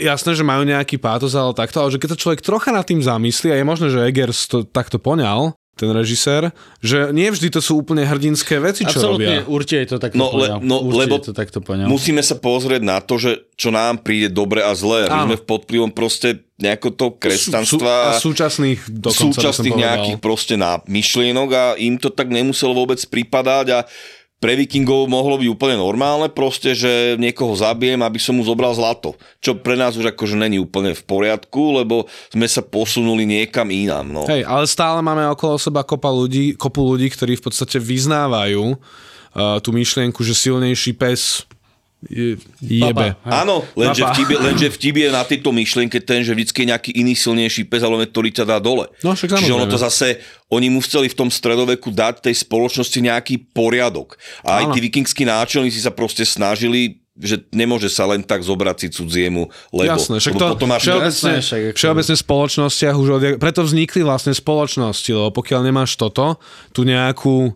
[0.00, 3.04] jasné, že majú nejaký pátos, ale takto, ale že keď to človek trocha nad tým
[3.04, 7.58] zamyslí, a je možné, že Eggers to takto poňal, ten režisér, že nie vždy to
[7.58, 9.50] sú úplne hrdinské veci, čo Absolutne, robia.
[9.50, 11.90] určite je to takto No, le, no určite lebo to takto poňal.
[11.90, 15.10] musíme sa pozrieť na to, že čo nám príde dobre a zlé.
[15.10, 20.54] My sme pod vplyvom proste nejako to Sú, kresťanstva a súčasných dokonca, súčasných nejakých proste
[20.54, 23.78] na myšlienok a im to tak nemuselo vôbec pripadať a
[24.44, 29.16] pre vikingov mohlo byť úplne normálne proste, že niekoho zabijem, aby som mu zobral zlato.
[29.40, 34.04] Čo pre nás už akože není úplne v poriadku, lebo sme sa posunuli niekam inám.
[34.04, 34.22] No.
[34.28, 39.56] Hej, ale stále máme okolo seba kopa ľudí, kopu ľudí, ktorí v podstate vyznávajú uh,
[39.64, 41.48] tú myšlienku, že silnejší pes
[42.60, 43.16] jebe.
[43.16, 43.44] Papa.
[43.44, 46.90] Áno, lenže vtip, je, lenže vtip je na tejto myšlienke ten, že vždycky je nejaký
[46.94, 48.90] iný silnejší pes, ale ktorý ťa dá dole.
[49.00, 50.20] No, však Čiže ono to zase,
[50.52, 54.16] oni mu chceli v tom stredoveku dať tej spoločnosti nejaký poriadok.
[54.44, 54.72] A aj Áno.
[54.76, 59.86] tí vikingskí náčelníci sa proste snažili že nemôže sa len tak zobrať si cudziemu, lebo,
[59.86, 60.82] Jasné, však lebo to potom máš...
[60.82, 61.32] všeobecne,
[61.70, 66.42] všeobecne v spoločnostiach už odjak, preto vznikli vlastne spoločnosti, lebo pokiaľ nemáš toto,
[66.74, 67.54] tu nejakú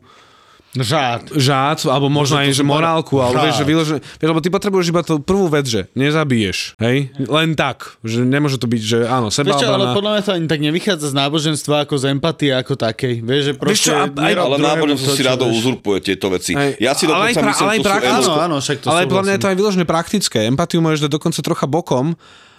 [0.68, 1.32] Žád.
[1.32, 5.00] žád, alebo možno aj že morálku, alebo vieš, že vyložené, vieš, lebo ty potrebuješ iba
[5.00, 7.08] tú prvú vec, že nezabiješ, hej?
[7.18, 10.46] Len tak, že nemôže to byť, že áno, Vieš čo, ale podľa mňa to ani
[10.46, 13.14] tak nevychádza z náboženstva ako z empatie ako takej.
[13.24, 13.88] Vieš, že proste...
[13.88, 15.56] čo, a- aj- nerob Ale náboženstvo si čo rado vieš.
[15.56, 16.52] uzurpuje tieto veci.
[16.52, 18.12] Hej, Ja si ale aj dokonca pra- myslím, ale aj praktické.
[18.20, 20.38] Áno, áno, však to ale podľa mňa je to aj vyložené praktické.
[20.44, 22.06] Empatiu môžeš dať dokonca trocha bokom,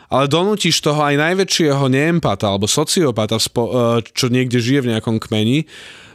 [0.09, 3.45] ale donútiš toho aj najväčšieho neempata alebo sociopata, eh,
[4.01, 5.69] čo niekde žije v nejakom kmeni,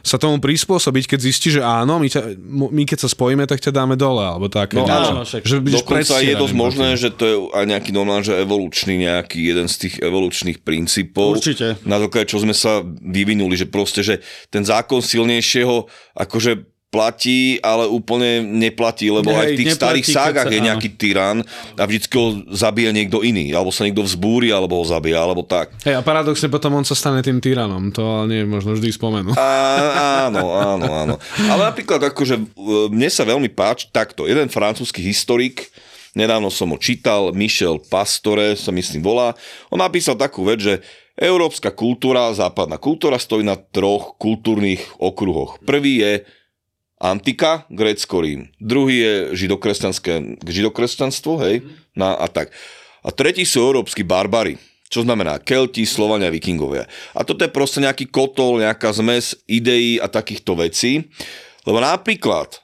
[0.05, 3.73] sa tomu prispôsobiť, keď zistí, že áno, my, ťa, my keď sa spojíme, tak ťa
[3.73, 4.77] dáme dole, alebo také.
[4.77, 8.37] No áno, však že Dokonca je dosť možné, že to je aj nejaký normálny, že
[8.37, 11.41] evolučný nejaký jeden z tých evolučných princípov.
[11.41, 11.81] Určite.
[11.89, 14.21] Na základe čo sme sa vyvinuli, že proste, že
[14.53, 20.05] ten zákon silnejšieho akože platí, ale úplne neplatí, lebo Hej, aj v tých neplatí, starých
[20.07, 21.43] ságach sa- je nejaký tyran
[21.75, 25.75] a vždycky ho zabije niekto iný, alebo sa niekto vzbúri, alebo ho zabije, alebo tak.
[25.83, 28.89] Hej, a paradoxne potom on sa stane tým tyranom, to ale nie je možno vždy
[28.95, 29.35] spomenúť.
[29.35, 31.15] Á, áno, áno, áno.
[31.51, 32.43] Ale napríklad akože e,
[32.87, 34.23] mne sa veľmi páči takto.
[34.23, 35.67] Jeden francúzsky historik,
[36.15, 39.35] nedávno som ho čítal, Michel Pastore sa myslím volá,
[39.67, 40.75] on napísal takú vec, že
[41.15, 45.59] európska kultúra, západná kultúra stojí na troch kultúrnych okruhoch.
[45.63, 46.13] Prvý je
[46.99, 48.51] antika, Grécko, Rím.
[48.59, 49.13] Druhý je
[49.45, 51.65] židokresťanské, židokresťanstvo, hej,
[51.95, 52.55] na, a tak.
[53.05, 54.57] A tretí sú európsky barbary,
[54.89, 56.87] čo znamená Kelti, Slovania, Vikingovia.
[57.13, 61.11] A toto je proste nejaký kotol, nejaká zmes ideí a takýchto vecí.
[61.67, 62.59] Lebo napríklad e,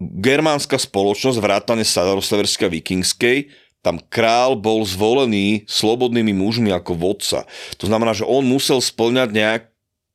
[0.00, 3.38] germánska spoločnosť, vrátane staroseverskej a vikingskej,
[3.80, 7.48] tam král bol zvolený slobodnými mužmi ako vodca.
[7.80, 9.32] To znamená, že on musel splňať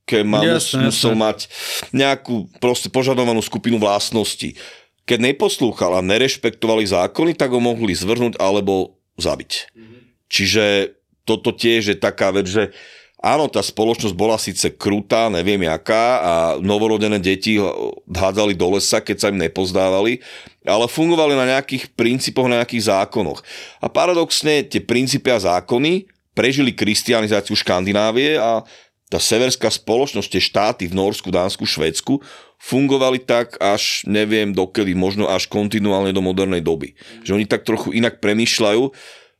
[0.05, 1.25] nejaké má, Jasné, musel jasné.
[1.25, 1.39] mať
[1.89, 4.53] nejakú proste požadovanú skupinu vlastností.
[5.09, 9.73] Keď neposlúchal a nerešpektovali zákony, tak ho mohli zvrhnúť alebo zabiť.
[10.29, 10.93] Čiže
[11.25, 12.69] toto tiež je taká vec, že
[13.17, 17.57] áno, tá spoločnosť bola síce krutá, neviem jaká a novorodené deti
[18.05, 20.21] hádzali do lesa, keď sa im nepozdávali,
[20.65, 23.41] ale fungovali na nejakých princípoch, na nejakých zákonoch.
[23.81, 26.05] A paradoxne tie princípy a zákony
[26.37, 28.61] prežili kristianizáciu Škandinávie a
[29.09, 32.25] tá severská spoločnosť, tie štáty v Norsku, Dánsku, Švédsku
[32.57, 36.97] fungovali tak až neviem dokedy, možno až kontinuálne do modernej doby.
[37.21, 38.83] Že oni tak trochu inak premýšľajú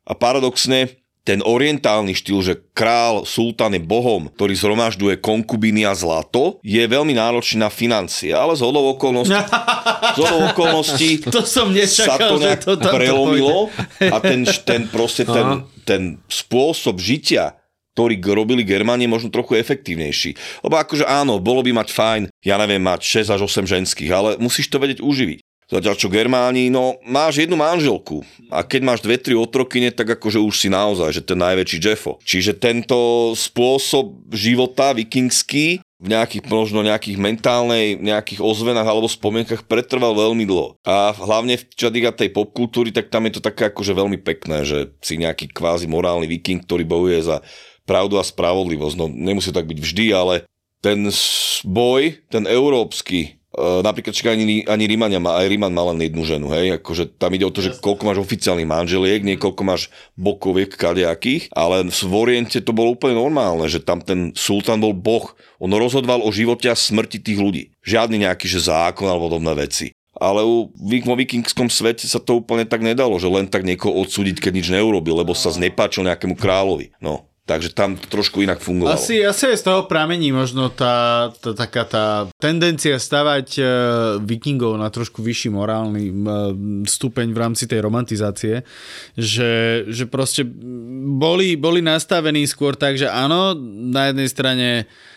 [0.05, 0.93] a paradoxne
[1.25, 7.17] ten orientálny štýl, že král, sultán je bohom, ktorý zhromažďuje konkubíny a zlato, je veľmi
[7.17, 9.33] náročný na financie, ale z hodou okolností,
[10.15, 14.45] z hodou okolností To som sa nečakal, to že nejak to tam prelomilo a ten,
[14.45, 17.57] ten proste ten, ten spôsob žitia
[17.95, 20.35] ktorý robili Germáni, možno trochu efektívnejší.
[20.67, 24.29] Lebo akože áno, bolo by mať fajn, ja neviem, mať 6 až 8 ženských, ale
[24.35, 25.39] musíš to vedieť uživiť.
[25.65, 28.21] Zatiaľ čo Germáni, no máš jednu manželku
[28.53, 32.21] a keď máš dve, tri otrokyne, tak akože už si naozaj, že ten najväčší Jeffo.
[32.21, 40.13] Čiže tento spôsob života vikingský v nejakých, možno nejakých mentálnej, nejakých ozvenách alebo spomienkach pretrval
[40.13, 40.77] veľmi dlho.
[40.85, 44.93] A hlavne v týka tej popkultúry, tak tam je to také akože veľmi pekné, že
[45.01, 47.41] si nejaký kvázi morálny viking, ktorý bojuje za
[47.85, 48.95] pravdu a spravodlivosť.
[48.97, 50.43] No nemusí tak byť vždy, ale
[50.85, 51.09] ten
[51.65, 56.21] boj, ten európsky, e, napríklad však ani, ani Rímania má, aj Ríman má len jednu
[56.21, 59.89] ženu, hej, akože tam ide o to, že koľko máš oficiálnych manželiek, nie koľko máš
[60.13, 65.33] bokoviek kadejakých, ale v Oriente to bolo úplne normálne, že tam ten sultán bol boh,
[65.57, 67.73] on rozhodoval o živote a smrti tých ľudí.
[67.81, 69.89] Žiadny nejaký, že zákon alebo podobné veci.
[70.15, 74.39] Ale u, vo vikingskom svete sa to úplne tak nedalo, že len tak niekoho odsúdiť,
[74.39, 76.95] keď nič neurobil, lebo sa znepáčil nejakému kráľovi.
[77.03, 78.97] No, takže tam trošku inak fungovalo.
[78.97, 82.05] Asi, asi aj z toho pramení možno tá, tá taká tá
[82.41, 83.65] tendencia stavať uh,
[84.17, 86.17] vikingov na trošku vyšší morálny uh,
[86.89, 88.65] stupeň v rámci tej romantizácie,
[89.13, 90.41] že, že proste
[91.15, 93.53] boli, boli nastavení skôr tak, že áno,
[93.93, 94.67] na jednej strane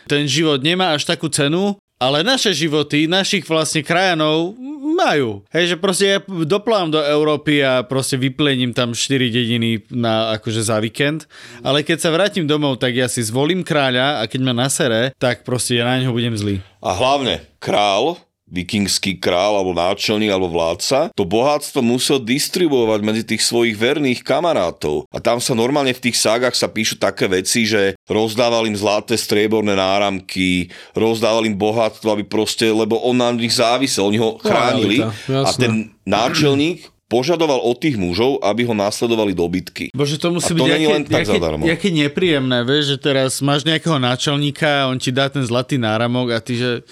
[0.04, 4.54] ten život nemá až takú cenu, ale naše životy, našich vlastne krajanov
[4.98, 5.42] majú.
[5.50, 10.62] Hej, že proste ja doplávam do Európy a proste vyplením tam 4 dediny na, akože
[10.62, 11.30] za víkend,
[11.62, 15.46] ale keď sa vrátim domov, tak ja si zvolím kráľa a keď ma nasere, tak
[15.46, 16.62] proste ja na neho budem zlý.
[16.82, 18.18] A hlavne, král
[18.48, 25.04] vikingský král alebo náčelník alebo vládca, to bohatstvo musel distribuovať medzi tých svojich verných kamarátov.
[25.12, 29.14] A tam sa normálne v tých ságach sa píšu také veci, že rozdával im zlaté
[29.20, 35.04] strieborné náramky, rozdával im bohatstvo, aby proste, lebo on na nich závisel, oni ho chránili
[35.04, 35.72] Lojalita, a ten
[36.08, 39.88] náčelník požadoval od tých mužov, aby ho následovali dobytky.
[39.96, 41.62] Bože, to musí A byť to jaké, len tak jaké, zadarmo.
[41.64, 46.36] jaké nepríjemné, vieš, že teraz máš nejakého náčelníka a on ti dá ten zlatý náramok
[46.36, 46.84] a ty, že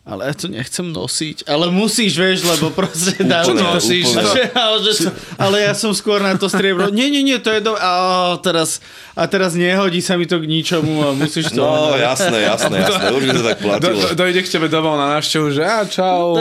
[0.00, 1.44] ale ja to nechcem nosiť.
[1.44, 3.78] Ale musíš, vieš, lebo proste dá Úplne, to.
[3.78, 4.44] úplne.
[4.64, 6.88] Ale, že to, ale ja som skôr na to striebro.
[6.88, 7.76] Nie, nie, nie, to je do...
[7.76, 8.80] A teraz,
[9.12, 11.62] a teraz nehodí sa mi to k ničomu a musíš to...
[11.62, 13.06] No, len- jasné, jasné, jasné.
[13.12, 13.92] Určite to tak platilo.
[14.00, 16.34] do, dojde k tebe domov na návštevu, že a čau,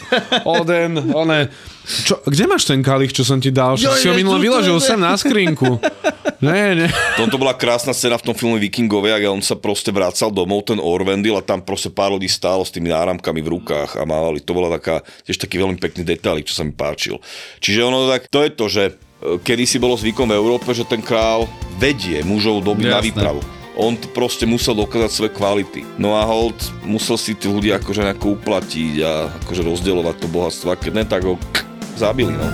[0.60, 1.48] Oden, one.
[1.86, 3.78] Čo, kde máš ten kalich, čo som ti dal?
[3.78, 5.78] Jo, si ho minule vyložil sem na skrinku.
[6.38, 6.88] Nie, nie.
[7.16, 10.76] Toto bola krásna scéna v tom filme Vikingovia, kde on sa proste vracal domov, ten
[10.76, 14.44] Orvendil a tam proste pár ľudí stálo s tými náramkami v rukách a mávali.
[14.44, 17.16] To bola taká, tiež taký veľmi pekný detailik, čo sa mi páčil.
[17.60, 18.92] Čiže ono tak, to je to, že e,
[19.40, 21.48] kedy si bolo zvykom v Európe, že ten král
[21.80, 23.08] vedie mužov dobiť na Jasné.
[23.08, 23.40] výpravu.
[23.76, 25.84] On proste musel dokázať svoje kvality.
[26.00, 30.72] No a hold, musel si tí ľudia akože nejako uplatiť a akože rozdielovať to bohatstvo.
[30.72, 32.48] A keď ne, tak ho k- zabili, no.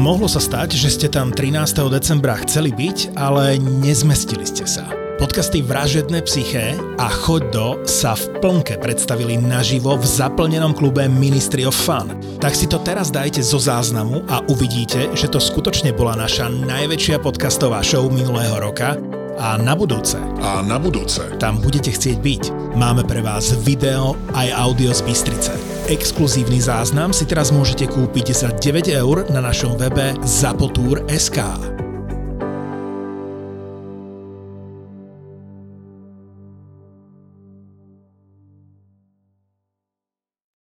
[0.00, 1.76] Mohlo sa stať, že ste tam 13.
[1.92, 4.88] decembra chceli byť, ale nezmestili ste sa.
[5.20, 11.68] Podcasty Vražedné psyché a Choď do sa v plnke predstavili naživo v zaplnenom klube Ministry
[11.68, 12.16] of Fun.
[12.40, 17.20] Tak si to teraz dajte zo záznamu a uvidíte, že to skutočne bola naša najväčšia
[17.20, 18.96] podcastová show minulého roka
[19.36, 21.20] a na budúce A na budúce.
[21.36, 22.42] tam budete chcieť byť.
[22.72, 25.69] Máme pre vás video aj audio z Bystrice.
[25.90, 31.42] Exkluzívny záznam si teraz môžete kúpiť za 9 eur na našom webe zapotur.sk.